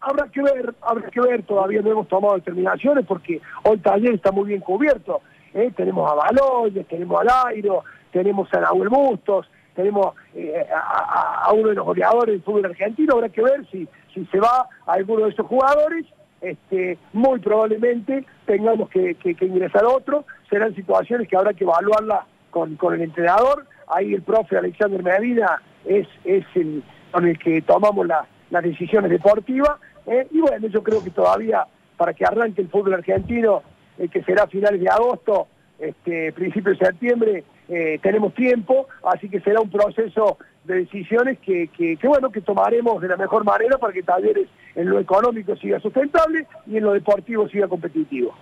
Habrá 0.00 0.28
que 0.28 0.40
ver, 0.40 0.74
habrá 0.82 1.10
que 1.10 1.20
ver, 1.20 1.42
todavía 1.42 1.82
no 1.82 1.90
hemos 1.90 2.08
tomado 2.08 2.36
determinaciones 2.36 3.04
porque 3.06 3.40
hoy 3.64 3.78
Talleres 3.78 4.14
está 4.14 4.30
muy 4.30 4.48
bien 4.48 4.60
cubierto. 4.60 5.20
¿eh? 5.52 5.72
Tenemos 5.76 6.10
a 6.10 6.14
Baloyes, 6.14 6.86
tenemos 6.86 7.20
a 7.20 7.24
Lairo, 7.24 7.82
tenemos 8.12 8.52
a 8.54 8.60
Nahuel 8.60 8.88
Bustos, 8.88 9.50
tenemos 9.74 10.14
eh, 10.34 10.66
a, 10.72 11.50
uno 11.52 11.68
de 11.68 11.74
los 11.74 11.84
goleadores 11.84 12.34
del 12.34 12.42
fútbol 12.42 12.66
argentino, 12.66 13.14
habrá 13.14 13.28
que 13.28 13.42
ver 13.42 13.66
si, 13.70 13.88
si 14.14 14.24
se 14.26 14.40
va 14.40 14.68
a 14.86 14.92
alguno 14.92 15.24
de 15.24 15.30
esos 15.30 15.46
jugadores, 15.46 16.06
este, 16.40 16.98
muy 17.12 17.38
probablemente 17.40 18.24
tengamos 18.46 18.88
que, 18.88 19.16
ingresar 19.40 19.84
otro, 19.84 20.24
serán 20.48 20.74
situaciones 20.74 21.28
que 21.28 21.36
habrá 21.36 21.52
que 21.52 21.64
evaluarla 21.64 22.26
con, 22.50 22.76
con 22.76 22.94
el 22.94 23.02
entrenador, 23.02 23.66
ahí 23.88 24.14
el 24.14 24.22
profe 24.22 24.56
Alexander 24.56 25.02
Medina 25.02 25.60
es, 25.84 26.06
es 26.24 26.44
el 26.54 26.82
con 27.10 27.26
el 27.26 27.38
que 27.38 27.60
tomamos 27.62 28.06
las 28.06 28.62
decisiones 28.62 29.10
deportivas, 29.10 29.78
eh, 30.06 30.26
y 30.30 30.40
bueno, 30.40 30.68
yo 30.68 30.82
creo 30.82 31.02
que 31.02 31.10
todavía 31.10 31.66
para 31.96 32.14
que 32.14 32.24
arranque 32.24 32.62
el 32.62 32.68
fútbol 32.68 32.94
argentino, 32.94 33.62
eh, 33.98 34.08
que 34.08 34.22
será 34.22 34.44
a 34.44 34.46
finales 34.46 34.80
de 34.80 34.88
agosto, 34.88 35.48
este, 35.78 36.32
principio 36.32 36.72
de 36.72 36.78
septiembre, 36.78 37.44
eh, 37.72 38.00
tenemos 38.02 38.34
tiempo, 38.34 38.88
así 39.04 39.28
que 39.28 39.40
será 39.40 39.60
un 39.60 39.70
proceso 39.70 40.38
de 40.64 40.80
decisiones 40.80 41.38
que, 41.38 41.68
que, 41.68 41.96
bueno, 42.02 42.30
que 42.30 42.40
tomaremos 42.40 43.00
de 43.00 43.06
la 43.06 43.16
mejor 43.16 43.44
manera 43.44 43.78
para 43.78 43.92
que 43.92 44.02
Talleres 44.02 44.48
en 44.74 44.90
lo 44.90 44.98
económico 44.98 45.54
siga 45.54 45.78
sustentable 45.78 46.48
y 46.66 46.78
en 46.78 46.84
lo 46.84 46.92
deportivo 46.92 47.48
siga 47.48 47.68
competitivo. 47.68 48.34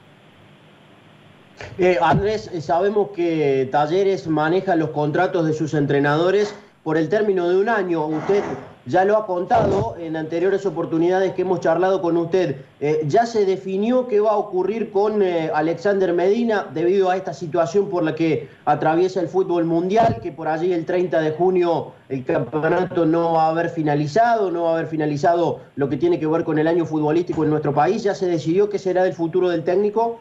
Eh, 1.77 1.99
Andrés, 2.01 2.51
eh, 2.55 2.63
sabemos 2.63 3.11
que 3.11 3.69
Talleres 3.71 4.29
maneja 4.29 4.77
los 4.77 4.91
contratos 4.91 5.47
de 5.47 5.53
sus 5.53 5.75
entrenadores 5.75 6.59
por 6.83 6.97
el 6.97 7.11
término 7.11 7.51
de 7.51 7.61
un 7.61 7.69
año. 7.69 8.07
Usted 8.07 8.43
ya 8.89 9.05
lo 9.05 9.17
ha 9.19 9.27
contado 9.27 9.97
en 9.99 10.17
anteriores 10.17 10.65
oportunidades 10.65 11.35
que 11.35 11.43
hemos 11.43 11.61
charlado 11.61 12.01
con 12.01 12.17
usted. 12.17 12.57
Eh, 12.81 13.03
¿Ya 13.07 13.27
se 13.27 13.45
definió 13.45 14.09
qué 14.09 14.19
va 14.19 14.31
a 14.31 14.37
ocurrir 14.37 14.91
con 14.91 15.23
eh, 15.23 15.51
Alexander 15.55 16.13
Medina 16.15 16.67
debido 16.73 17.11
a 17.11 17.17
esta 17.17 17.35
situación 17.35 17.91
por 17.91 18.03
la 18.03 18.15
que 18.15 18.49
atraviesa 18.65 19.21
el 19.21 19.29
fútbol 19.29 19.65
mundial, 19.65 20.21
que 20.23 20.33
por 20.33 20.49
allí 20.49 20.73
el 20.73 20.87
30 20.87 21.21
de 21.21 21.33
junio 21.33 21.93
el 22.09 22.25
campeonato 22.25 23.05
no 23.05 23.35
va 23.35 23.45
a 23.45 23.51
haber 23.51 23.69
finalizado, 23.69 24.51
no 24.51 24.65
va 24.65 24.71
a 24.71 24.75
haber 24.75 24.87
finalizado 24.87 25.61
lo 25.77 25.89
que 25.91 25.99
tiene 25.99 26.19
que 26.19 26.27
ver 26.27 26.45
con 26.45 26.59
el 26.59 26.67
año 26.67 26.87
futbolístico 26.87 27.45
en 27.45 27.51
nuestro 27.51 27.75
país? 27.75 28.03
¿Ya 28.03 28.15
se 28.15 28.27
decidió 28.27 28.71
qué 28.71 28.79
será 28.79 29.05
del 29.05 29.13
futuro 29.13 29.51
del 29.51 29.65
técnico? 29.65 30.21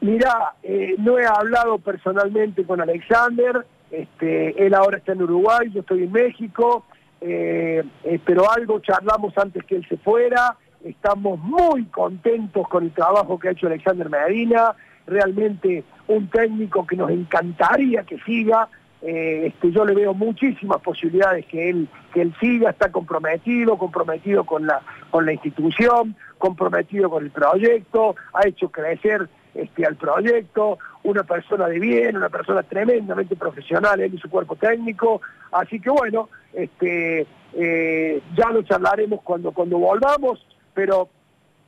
Mirá, 0.00 0.54
eh, 0.62 0.94
no 0.98 1.18
he 1.18 1.26
hablado 1.26 1.78
personalmente 1.78 2.64
con 2.64 2.80
Alexander, 2.80 3.64
este, 3.92 4.66
él 4.66 4.74
ahora 4.74 4.96
está 4.96 5.12
en 5.12 5.22
Uruguay, 5.22 5.70
yo 5.72 5.80
estoy 5.80 6.04
en 6.04 6.12
México, 6.12 6.84
eh, 7.24 7.84
eh, 8.04 8.20
pero 8.24 8.50
algo 8.50 8.80
charlamos 8.80 9.36
antes 9.38 9.64
que 9.64 9.76
él 9.76 9.86
se 9.88 9.96
fuera, 9.96 10.56
estamos 10.84 11.38
muy 11.38 11.84
contentos 11.84 12.66
con 12.68 12.84
el 12.84 12.90
trabajo 12.90 13.38
que 13.38 13.48
ha 13.48 13.52
hecho 13.52 13.68
Alexander 13.68 14.10
Medina, 14.10 14.74
realmente 15.06 15.84
un 16.08 16.28
técnico 16.28 16.86
que 16.86 16.96
nos 16.96 17.10
encantaría 17.10 18.02
que 18.02 18.18
siga, 18.20 18.68
eh, 19.02 19.46
este, 19.46 19.70
yo 19.70 19.84
le 19.84 19.94
veo 19.94 20.14
muchísimas 20.14 20.80
posibilidades 20.80 21.46
que 21.46 21.70
él, 21.70 21.88
que 22.12 22.22
él 22.22 22.34
siga, 22.40 22.70
está 22.70 22.90
comprometido, 22.90 23.78
comprometido 23.78 24.44
con 24.44 24.66
la, 24.66 24.80
con 25.10 25.24
la 25.24 25.32
institución, 25.32 26.16
comprometido 26.38 27.08
con 27.08 27.24
el 27.24 27.30
proyecto, 27.30 28.16
ha 28.32 28.48
hecho 28.48 28.68
crecer 28.70 29.28
este, 29.54 29.84
al 29.84 29.96
proyecto, 29.96 30.78
una 31.02 31.24
persona 31.24 31.66
de 31.68 31.78
bien, 31.78 32.16
una 32.16 32.28
persona 32.28 32.62
tremendamente 32.62 33.36
profesional, 33.36 34.00
él 34.00 34.14
y 34.14 34.18
su 34.18 34.30
cuerpo 34.30 34.56
técnico, 34.56 35.20
así 35.50 35.80
que 35.80 35.90
bueno, 35.90 36.28
este, 36.52 37.26
eh, 37.54 38.22
ya 38.36 38.50
lo 38.50 38.62
charlaremos 38.62 39.20
cuando, 39.22 39.52
cuando 39.52 39.78
volvamos, 39.78 40.44
pero 40.74 41.08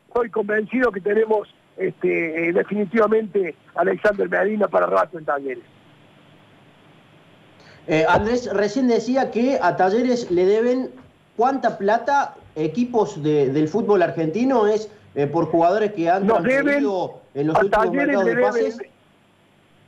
estoy 0.08 0.30
convencido 0.30 0.92
que 0.92 1.00
tenemos 1.00 1.54
este, 1.76 2.48
eh, 2.48 2.52
definitivamente 2.52 3.54
a 3.74 3.80
Alexander 3.80 4.28
Medina 4.28 4.68
para 4.68 4.86
rato 4.86 5.18
en 5.18 5.24
Talleres. 5.24 5.64
Eh, 7.86 8.06
Andrés, 8.08 8.48
recién 8.52 8.88
decía 8.88 9.30
que 9.30 9.58
a 9.60 9.76
Talleres 9.76 10.30
le 10.30 10.46
deben 10.46 10.90
cuánta 11.36 11.76
plata 11.76 12.34
equipos 12.54 13.22
del 13.22 13.68
fútbol 13.68 14.02
argentino 14.02 14.66
es 14.68 14.90
por 15.32 15.46
jugadores 15.46 15.92
que 15.92 16.10
han 16.10 16.26
transferido 16.26 17.20
en 17.34 17.46
los 17.46 17.62
últimos 17.62 17.90
mercados 17.92 18.24
de 18.24 18.36
pases 18.36 18.78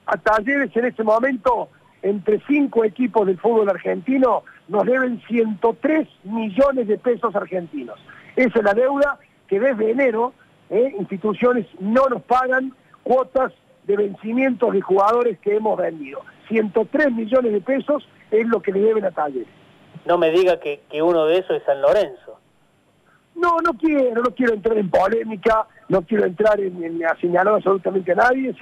a 0.06 0.16
Talleres 0.16 0.74
en 0.76 0.84
este 0.84 1.02
momento, 1.02 1.68
entre 2.02 2.40
cinco 2.46 2.84
equipos 2.84 3.26
del 3.26 3.38
fútbol 3.38 3.68
argentino, 3.68 4.44
nos 4.68 4.84
deben 4.86 5.20
103 5.26 6.08
millones 6.24 6.86
de 6.86 6.98
pesos 6.98 7.34
argentinos. 7.34 7.98
Esa 8.36 8.58
es 8.58 8.64
la 8.64 8.74
deuda 8.74 9.18
que 9.48 9.58
desde 9.58 9.90
enero 9.90 10.32
eh, 10.70 10.94
instituciones 10.98 11.66
no 11.80 12.08
nos 12.08 12.22
pagan 12.22 12.72
cuotas 13.02 13.52
de 13.84 13.96
vencimientos 13.96 14.72
de 14.72 14.80
jugadores 14.80 15.38
que 15.40 15.56
hemos 15.56 15.76
vendido. 15.76 16.22
103 16.48 17.12
millones 17.12 17.52
de 17.52 17.60
pesos 17.60 18.08
es 18.30 18.46
lo 18.46 18.62
que 18.62 18.72
le 18.72 18.80
deben 18.80 19.04
a 19.04 19.10
Talleres. 19.10 19.48
No 20.04 20.18
me 20.18 20.30
diga 20.30 20.60
que, 20.60 20.82
que 20.88 21.02
uno 21.02 21.26
de 21.26 21.38
esos 21.38 21.56
es 21.56 21.62
San 21.64 21.82
Lorenzo. 21.82 22.38
No, 23.36 23.58
No, 23.62 23.74
quiero, 23.74 24.22
no 24.22 24.30
quiero 24.34 24.54
entrar 24.54 24.78
en 24.78 24.90
polémica, 24.90 25.66
no 25.88 26.02
quiero 26.02 26.24
entrar 26.24 26.58
en, 26.60 27.04
a 27.04 27.14
señalar 27.20 27.54
absolutamente 27.54 28.12
a 28.12 28.16
nadie, 28.16 28.54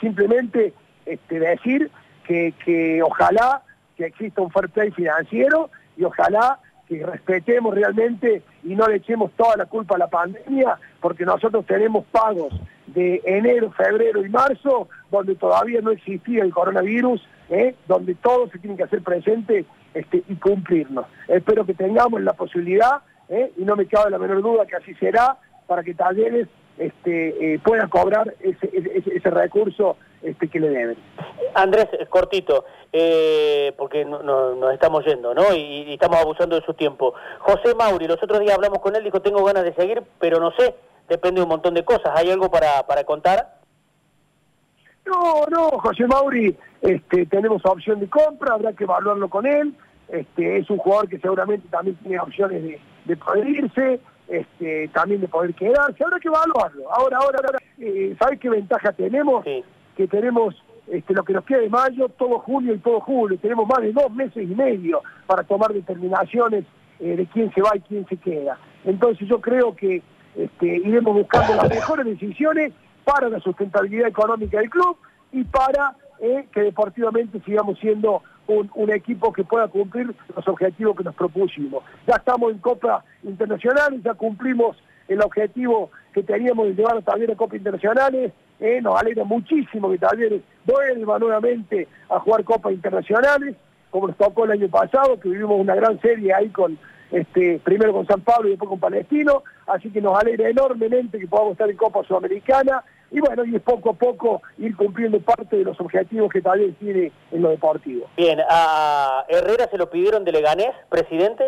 simplemente 0.00 0.74
este, 1.06 1.40
decir 1.40 1.90
que, 2.26 2.54
que 2.64 3.02
ojalá 3.02 3.62
que 3.96 4.06
exista 4.06 4.42
un 4.42 4.50
fair 4.50 4.68
play 4.68 4.90
financiero 4.90 5.70
y 5.96 6.04
ojalá 6.04 6.58
que 6.86 7.04
respetemos 7.06 7.74
realmente 7.74 8.42
y 8.64 8.74
no 8.74 8.88
le 8.88 8.96
echemos 8.96 9.30
toda 9.36 9.56
la 9.56 9.66
culpa 9.66 9.94
a 9.94 9.98
la 9.98 10.08
pandemia, 10.08 10.76
porque 11.00 11.24
nosotros 11.24 11.64
tenemos 11.64 12.04
pagos 12.06 12.52
de 12.88 13.22
enero, 13.24 13.70
febrero 13.70 14.24
y 14.24 14.28
marzo, 14.28 14.88
donde 15.10 15.36
todavía 15.36 15.80
no 15.80 15.92
existía 15.92 16.42
el 16.42 16.52
coronavirus, 16.52 17.26
¿eh? 17.48 17.74
donde 17.86 18.14
todo 18.16 18.48
se 18.50 18.58
tiene 18.58 18.76
que 18.76 18.82
hacer 18.82 19.02
presente 19.02 19.64
este, 19.94 20.24
y 20.28 20.34
cumplirnos. 20.34 21.06
Espero 21.28 21.64
que 21.64 21.74
tengamos 21.74 22.20
la 22.22 22.32
posibilidad, 22.32 23.02
¿eh? 23.30 23.52
y 23.56 23.64
no 23.64 23.76
me 23.76 23.86
cabe 23.86 24.10
la 24.10 24.18
menor 24.18 24.42
duda 24.42 24.66
que 24.66 24.76
así 24.76 24.94
será, 24.94 25.38
para 25.66 25.82
que 25.82 25.94
Talleres 25.94 26.48
este, 26.78 27.54
eh, 27.54 27.58
pueda 27.60 27.86
cobrar 27.88 28.34
ese, 28.40 28.70
ese, 28.72 29.30
recurso 29.30 29.96
este, 30.22 30.48
que 30.48 30.60
le 30.60 30.70
deben. 30.70 30.96
Andrés, 31.54 31.88
cortito, 32.08 32.64
eh, 32.92 33.72
porque 33.76 34.04
nos 34.04 34.72
estamos 34.72 35.04
yendo, 35.04 35.34
¿no? 35.34 35.54
Y, 35.54 35.92
estamos 35.92 36.18
abusando 36.18 36.56
de 36.58 36.64
su 36.64 36.74
tiempo. 36.74 37.14
José 37.40 37.74
Mauri, 37.74 38.06
los 38.06 38.22
otros 38.22 38.40
días 38.40 38.54
hablamos 38.54 38.80
con 38.80 38.96
él, 38.96 39.04
dijo, 39.04 39.20
tengo 39.20 39.44
ganas 39.44 39.64
de 39.64 39.74
seguir, 39.74 40.02
pero 40.18 40.40
no 40.40 40.50
sé, 40.52 40.74
depende 41.08 41.40
de 41.40 41.44
un 41.44 41.50
montón 41.50 41.74
de 41.74 41.84
cosas. 41.84 42.12
¿Hay 42.14 42.30
algo 42.30 42.50
para, 42.50 42.82
para 42.86 43.04
contar? 43.04 43.58
No, 45.04 45.44
no, 45.50 45.68
José 45.80 46.06
Mauri, 46.06 46.56
este, 46.82 47.26
tenemos 47.26 47.64
opción 47.64 48.00
de 48.00 48.08
compra, 48.08 48.54
habrá 48.54 48.72
que 48.72 48.84
evaluarlo 48.84 49.28
con 49.28 49.46
él. 49.46 49.74
Este, 50.08 50.58
es 50.58 50.70
un 50.70 50.78
jugador 50.78 51.08
que 51.08 51.18
seguramente 51.18 51.68
también 51.68 51.96
tiene 51.96 52.18
opciones 52.18 52.62
de, 52.62 52.80
de 53.10 53.16
poder 53.16 53.48
irse, 53.48 54.00
este, 54.28 54.88
también 54.88 55.20
de 55.20 55.28
poder 55.28 55.52
quedarse, 55.54 56.04
habrá 56.04 56.20
que 56.20 56.28
evaluarlo. 56.28 56.92
Ahora, 56.92 57.18
ahora, 57.18 57.38
ahora 57.44 57.58
eh, 57.78 58.14
¿sabes 58.18 58.38
qué 58.38 58.48
ventaja 58.48 58.92
tenemos? 58.92 59.44
Que 59.44 60.06
tenemos 60.06 60.54
este, 60.86 61.12
lo 61.12 61.24
que 61.24 61.32
nos 61.32 61.44
queda 61.44 61.58
de 61.58 61.68
mayo, 61.68 62.08
todo 62.10 62.38
junio 62.38 62.74
y 62.74 62.78
todo 62.78 63.00
julio. 63.00 63.36
Tenemos 63.42 63.66
más 63.66 63.80
de 63.80 63.92
dos 63.92 64.12
meses 64.12 64.48
y 64.48 64.54
medio 64.54 65.02
para 65.26 65.42
tomar 65.42 65.72
determinaciones 65.72 66.64
eh, 67.00 67.16
de 67.16 67.26
quién 67.26 67.52
se 67.52 67.62
va 67.62 67.70
y 67.74 67.80
quién 67.80 68.06
se 68.06 68.16
queda. 68.16 68.56
Entonces 68.84 69.28
yo 69.28 69.40
creo 69.40 69.74
que 69.74 70.02
este, 70.36 70.66
iremos 70.66 71.14
buscando 71.14 71.56
las 71.56 71.68
mejores 71.68 72.06
decisiones 72.06 72.72
para 73.04 73.28
la 73.28 73.40
sustentabilidad 73.40 74.06
económica 74.06 74.58
del 74.58 74.70
club 74.70 74.96
y 75.32 75.42
para 75.42 75.96
eh, 76.20 76.46
que 76.52 76.60
deportivamente 76.60 77.40
sigamos 77.40 77.76
siendo 77.80 78.22
un, 78.52 78.90
equipo 78.90 79.32
que 79.32 79.44
pueda 79.44 79.68
cumplir 79.68 80.12
los 80.34 80.48
objetivos 80.48 80.96
que 80.96 81.04
nos 81.04 81.14
propusimos. 81.14 81.84
Ya 82.06 82.16
estamos 82.16 82.52
en 82.52 82.58
Copa 82.58 83.04
Internacional, 83.22 84.02
ya 84.02 84.14
cumplimos 84.14 84.76
el 85.08 85.20
objetivo 85.22 85.90
que 86.12 86.22
teníamos 86.22 86.66
de 86.66 86.74
llevar 86.74 87.02
Talleres 87.02 87.34
a 87.34 87.38
Copa 87.38 87.56
Internacionales, 87.56 88.32
eh, 88.58 88.80
nos 88.80 89.00
alegra 89.00 89.24
muchísimo 89.24 89.90
que 89.90 89.98
Talleres 89.98 90.42
vuelva 90.64 91.18
nuevamente 91.18 91.88
a 92.08 92.18
jugar 92.20 92.44
Copas 92.44 92.72
Internacionales, 92.72 93.56
como 93.90 94.08
nos 94.08 94.16
tocó 94.16 94.44
el 94.44 94.52
año 94.52 94.68
pasado, 94.68 95.18
que 95.18 95.28
vivimos 95.28 95.60
una 95.60 95.74
gran 95.74 96.00
serie 96.00 96.32
ahí 96.32 96.48
con 96.50 96.78
este, 97.10 97.60
primero 97.64 97.92
con 97.92 98.06
San 98.06 98.20
Pablo 98.20 98.48
y 98.48 98.50
después 98.52 98.68
con 98.68 98.78
Palestino, 98.78 99.42
así 99.66 99.90
que 99.90 100.00
nos 100.00 100.18
alegra 100.18 100.48
enormemente 100.48 101.18
que 101.18 101.26
podamos 101.26 101.52
estar 101.52 101.68
en 101.68 101.76
Copa 101.76 102.04
Sudamericana 102.04 102.84
y 103.10 103.20
bueno, 103.20 103.44
y 103.44 103.56
es 103.56 103.62
poco 103.62 103.90
a 103.90 103.94
poco 103.94 104.42
ir 104.58 104.76
cumpliendo 104.76 105.20
parte 105.20 105.56
de 105.56 105.64
los 105.64 105.80
objetivos 105.80 106.30
que 106.32 106.40
Talleres 106.40 106.76
tiene 106.78 107.10
en 107.32 107.42
lo 107.42 107.50
deportivo. 107.50 108.06
Bien, 108.16 108.38
¿a 108.48 109.24
Herrera 109.28 109.68
se 109.68 109.78
lo 109.78 109.90
pidieron 109.90 110.24
de 110.24 110.32
Leganés, 110.32 110.70
presidente? 110.88 111.44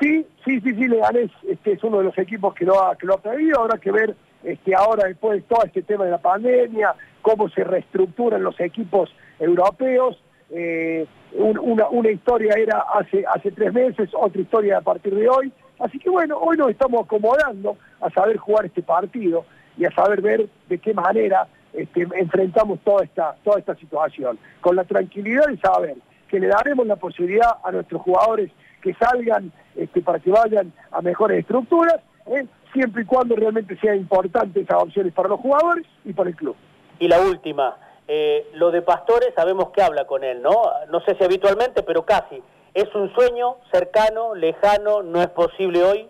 Sí, 0.00 0.26
sí, 0.44 0.60
sí, 0.60 0.74
sí, 0.74 0.88
Leganés 0.88 1.30
este, 1.48 1.72
es 1.72 1.84
uno 1.84 1.98
de 1.98 2.04
los 2.04 2.18
equipos 2.18 2.54
que 2.54 2.64
lo 2.64 2.82
ha, 2.82 2.96
que 2.96 3.06
lo 3.06 3.14
ha 3.14 3.18
pedido, 3.18 3.60
habrá 3.60 3.78
que 3.78 3.92
ver 3.92 4.16
este, 4.42 4.74
ahora 4.74 5.06
después 5.06 5.42
de 5.42 5.48
todo 5.48 5.64
este 5.64 5.82
tema 5.82 6.04
de 6.06 6.10
la 6.10 6.18
pandemia, 6.18 6.94
cómo 7.22 7.48
se 7.50 7.62
reestructuran 7.62 8.42
los 8.42 8.58
equipos 8.60 9.14
europeos. 9.38 10.20
Eh, 10.50 11.06
una, 11.34 11.86
una, 11.88 12.10
historia 12.10 12.54
era 12.56 12.80
hace, 12.92 13.24
hace 13.24 13.52
tres 13.52 13.72
meses, 13.72 14.10
otra 14.14 14.40
historia 14.42 14.78
a 14.78 14.80
partir 14.80 15.14
de 15.14 15.28
hoy. 15.28 15.52
Así 15.78 15.98
que 15.98 16.10
bueno, 16.10 16.36
hoy 16.38 16.56
nos 16.56 16.70
estamos 16.70 17.04
acomodando 17.04 17.76
a 18.00 18.10
saber 18.10 18.36
jugar 18.38 18.66
este 18.66 18.82
partido 18.82 19.44
y 19.80 19.86
a 19.86 19.90
saber 19.92 20.20
ver 20.20 20.46
de 20.68 20.78
qué 20.78 20.92
manera 20.92 21.48
este, 21.72 22.06
enfrentamos 22.14 22.80
toda 22.80 23.02
esta, 23.02 23.34
toda 23.42 23.58
esta 23.58 23.74
situación. 23.76 24.38
Con 24.60 24.76
la 24.76 24.84
tranquilidad 24.84 25.46
de 25.46 25.56
saber 25.56 25.96
que 26.28 26.38
le 26.38 26.48
daremos 26.48 26.86
la 26.86 26.96
posibilidad 26.96 27.56
a 27.64 27.72
nuestros 27.72 28.02
jugadores 28.02 28.50
que 28.82 28.92
salgan 28.94 29.50
este, 29.74 30.02
para 30.02 30.18
que 30.18 30.30
vayan 30.30 30.70
a 30.90 31.00
mejores 31.00 31.40
estructuras, 31.40 31.96
¿eh? 32.26 32.44
siempre 32.74 33.02
y 33.02 33.06
cuando 33.06 33.34
realmente 33.34 33.74
sea 33.78 33.96
importante 33.96 34.60
esas 34.60 34.82
opciones 34.82 35.14
para 35.14 35.30
los 35.30 35.40
jugadores 35.40 35.86
y 36.04 36.12
para 36.12 36.28
el 36.28 36.36
club. 36.36 36.56
Y 36.98 37.08
la 37.08 37.20
última, 37.22 37.76
eh, 38.06 38.48
lo 38.56 38.70
de 38.70 38.82
Pastores 38.82 39.32
sabemos 39.34 39.70
que 39.70 39.82
habla 39.82 40.06
con 40.06 40.24
él, 40.24 40.42
¿no? 40.42 40.52
No 40.90 41.00
sé 41.00 41.14
si 41.16 41.24
habitualmente, 41.24 41.82
pero 41.82 42.04
casi. 42.04 42.42
¿Es 42.74 42.94
un 42.94 43.12
sueño 43.14 43.56
cercano, 43.72 44.34
lejano, 44.34 45.02
no 45.02 45.22
es 45.22 45.28
posible 45.28 45.82
hoy? 45.82 46.08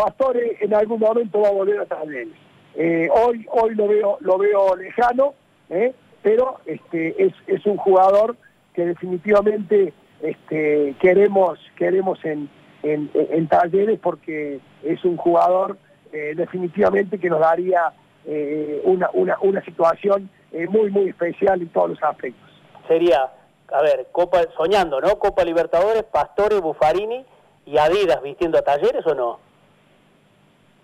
Pastores 0.00 0.60
en 0.60 0.74
algún 0.74 1.00
momento 1.00 1.40
va 1.40 1.48
a 1.48 1.52
volver 1.52 1.80
a 1.80 1.86
Talleres. 1.86 2.28
Eh, 2.74 3.08
hoy 3.12 3.46
hoy 3.50 3.74
lo 3.74 3.88
veo 3.88 4.18
lo 4.20 4.38
veo 4.38 4.76
lejano, 4.76 5.34
¿eh? 5.68 5.92
pero 6.22 6.60
este 6.66 7.32
es, 7.46 7.66
un 7.66 7.76
jugador 7.76 8.36
que 8.74 8.86
definitivamente 8.86 9.92
este, 10.22 10.94
queremos 11.00 11.58
queremos 11.76 12.24
en, 12.24 12.48
en, 12.82 13.48
Talleres 13.48 13.98
porque 14.00 14.60
es 14.82 15.04
un 15.04 15.16
jugador 15.16 15.76
eh, 16.12 16.34
definitivamente 16.36 17.18
que 17.18 17.28
nos 17.28 17.40
daría 17.40 17.92
eh, 18.26 18.80
una, 18.84 19.10
una, 19.12 19.36
una 19.42 19.64
situación 19.64 20.30
eh, 20.52 20.66
muy, 20.66 20.90
muy 20.90 21.08
especial 21.08 21.60
en 21.60 21.68
todos 21.68 21.90
los 21.90 22.02
aspectos. 22.02 22.50
Sería, 22.88 23.30
a 23.72 23.82
ver, 23.82 24.08
Copa, 24.12 24.40
soñando, 24.56 25.00
¿no? 25.00 25.18
Copa 25.18 25.44
Libertadores, 25.44 26.02
Pastore, 26.04 26.60
Buffarini 26.60 27.24
y 27.66 27.78
Adidas 27.78 28.22
vistiendo 28.22 28.58
a 28.58 28.62
talleres 28.62 29.06
o 29.06 29.14
no? 29.14 29.49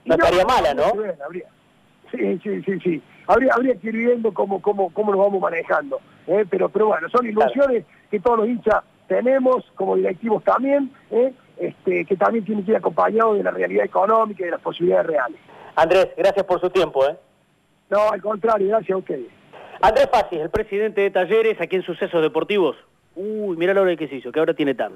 No, 0.06 0.14
estaría 0.14 0.44
mala, 0.44 0.72
¿no? 0.74 0.92
sí, 2.10 2.40
sí, 2.42 2.62
sí, 2.62 2.80
sí. 2.80 3.02
Habría, 3.26 3.52
habría 3.54 3.74
que 3.74 3.88
ir 3.88 3.96
viendo 3.96 4.32
cómo, 4.32 4.62
cómo, 4.62 4.90
cómo 4.90 5.12
nos 5.12 5.20
vamos 5.20 5.40
manejando. 5.40 6.00
Pero, 6.24 6.68
pero 6.68 6.86
bueno, 6.86 7.08
son 7.08 7.26
ilusiones 7.26 7.84
que 8.10 8.20
todos 8.20 8.38
los 8.38 8.48
hinchas 8.48 8.82
tenemos, 9.08 9.64
como 9.74 9.96
directivos 9.96 10.42
también, 10.44 10.90
este, 11.58 12.04
que 12.04 12.16
también 12.16 12.44
tiene 12.44 12.64
que 12.64 12.72
ir 12.72 12.76
acompañado 12.76 13.34
de 13.34 13.42
la 13.42 13.50
realidad 13.50 13.84
económica 13.84 14.42
y 14.42 14.46
de 14.46 14.52
las 14.52 14.60
posibilidades 14.60 15.06
reales. 15.06 15.40
Andrés, 15.74 16.08
gracias 16.16 16.44
por 16.46 16.60
su 16.60 16.70
tiempo. 16.70 17.06
¿eh? 17.06 17.16
No, 17.90 18.10
al 18.10 18.22
contrario, 18.22 18.68
gracias 18.68 18.94
a 18.94 18.98
ustedes. 18.98 19.26
Andrés 19.80 20.08
Fasis, 20.10 20.40
el 20.40 20.50
presidente 20.50 21.02
de 21.02 21.10
Talleres 21.10 21.60
aquí 21.60 21.76
en 21.76 21.82
Sucesos 21.82 22.22
Deportivos. 22.22 22.76
Uy, 23.14 23.56
mira 23.56 23.74
la 23.74 23.82
hora 23.82 23.96
que 23.96 24.08
se 24.08 24.16
hizo, 24.16 24.32
que 24.32 24.38
ahora 24.38 24.54
tiene 24.54 24.74
tanda. 24.74 24.94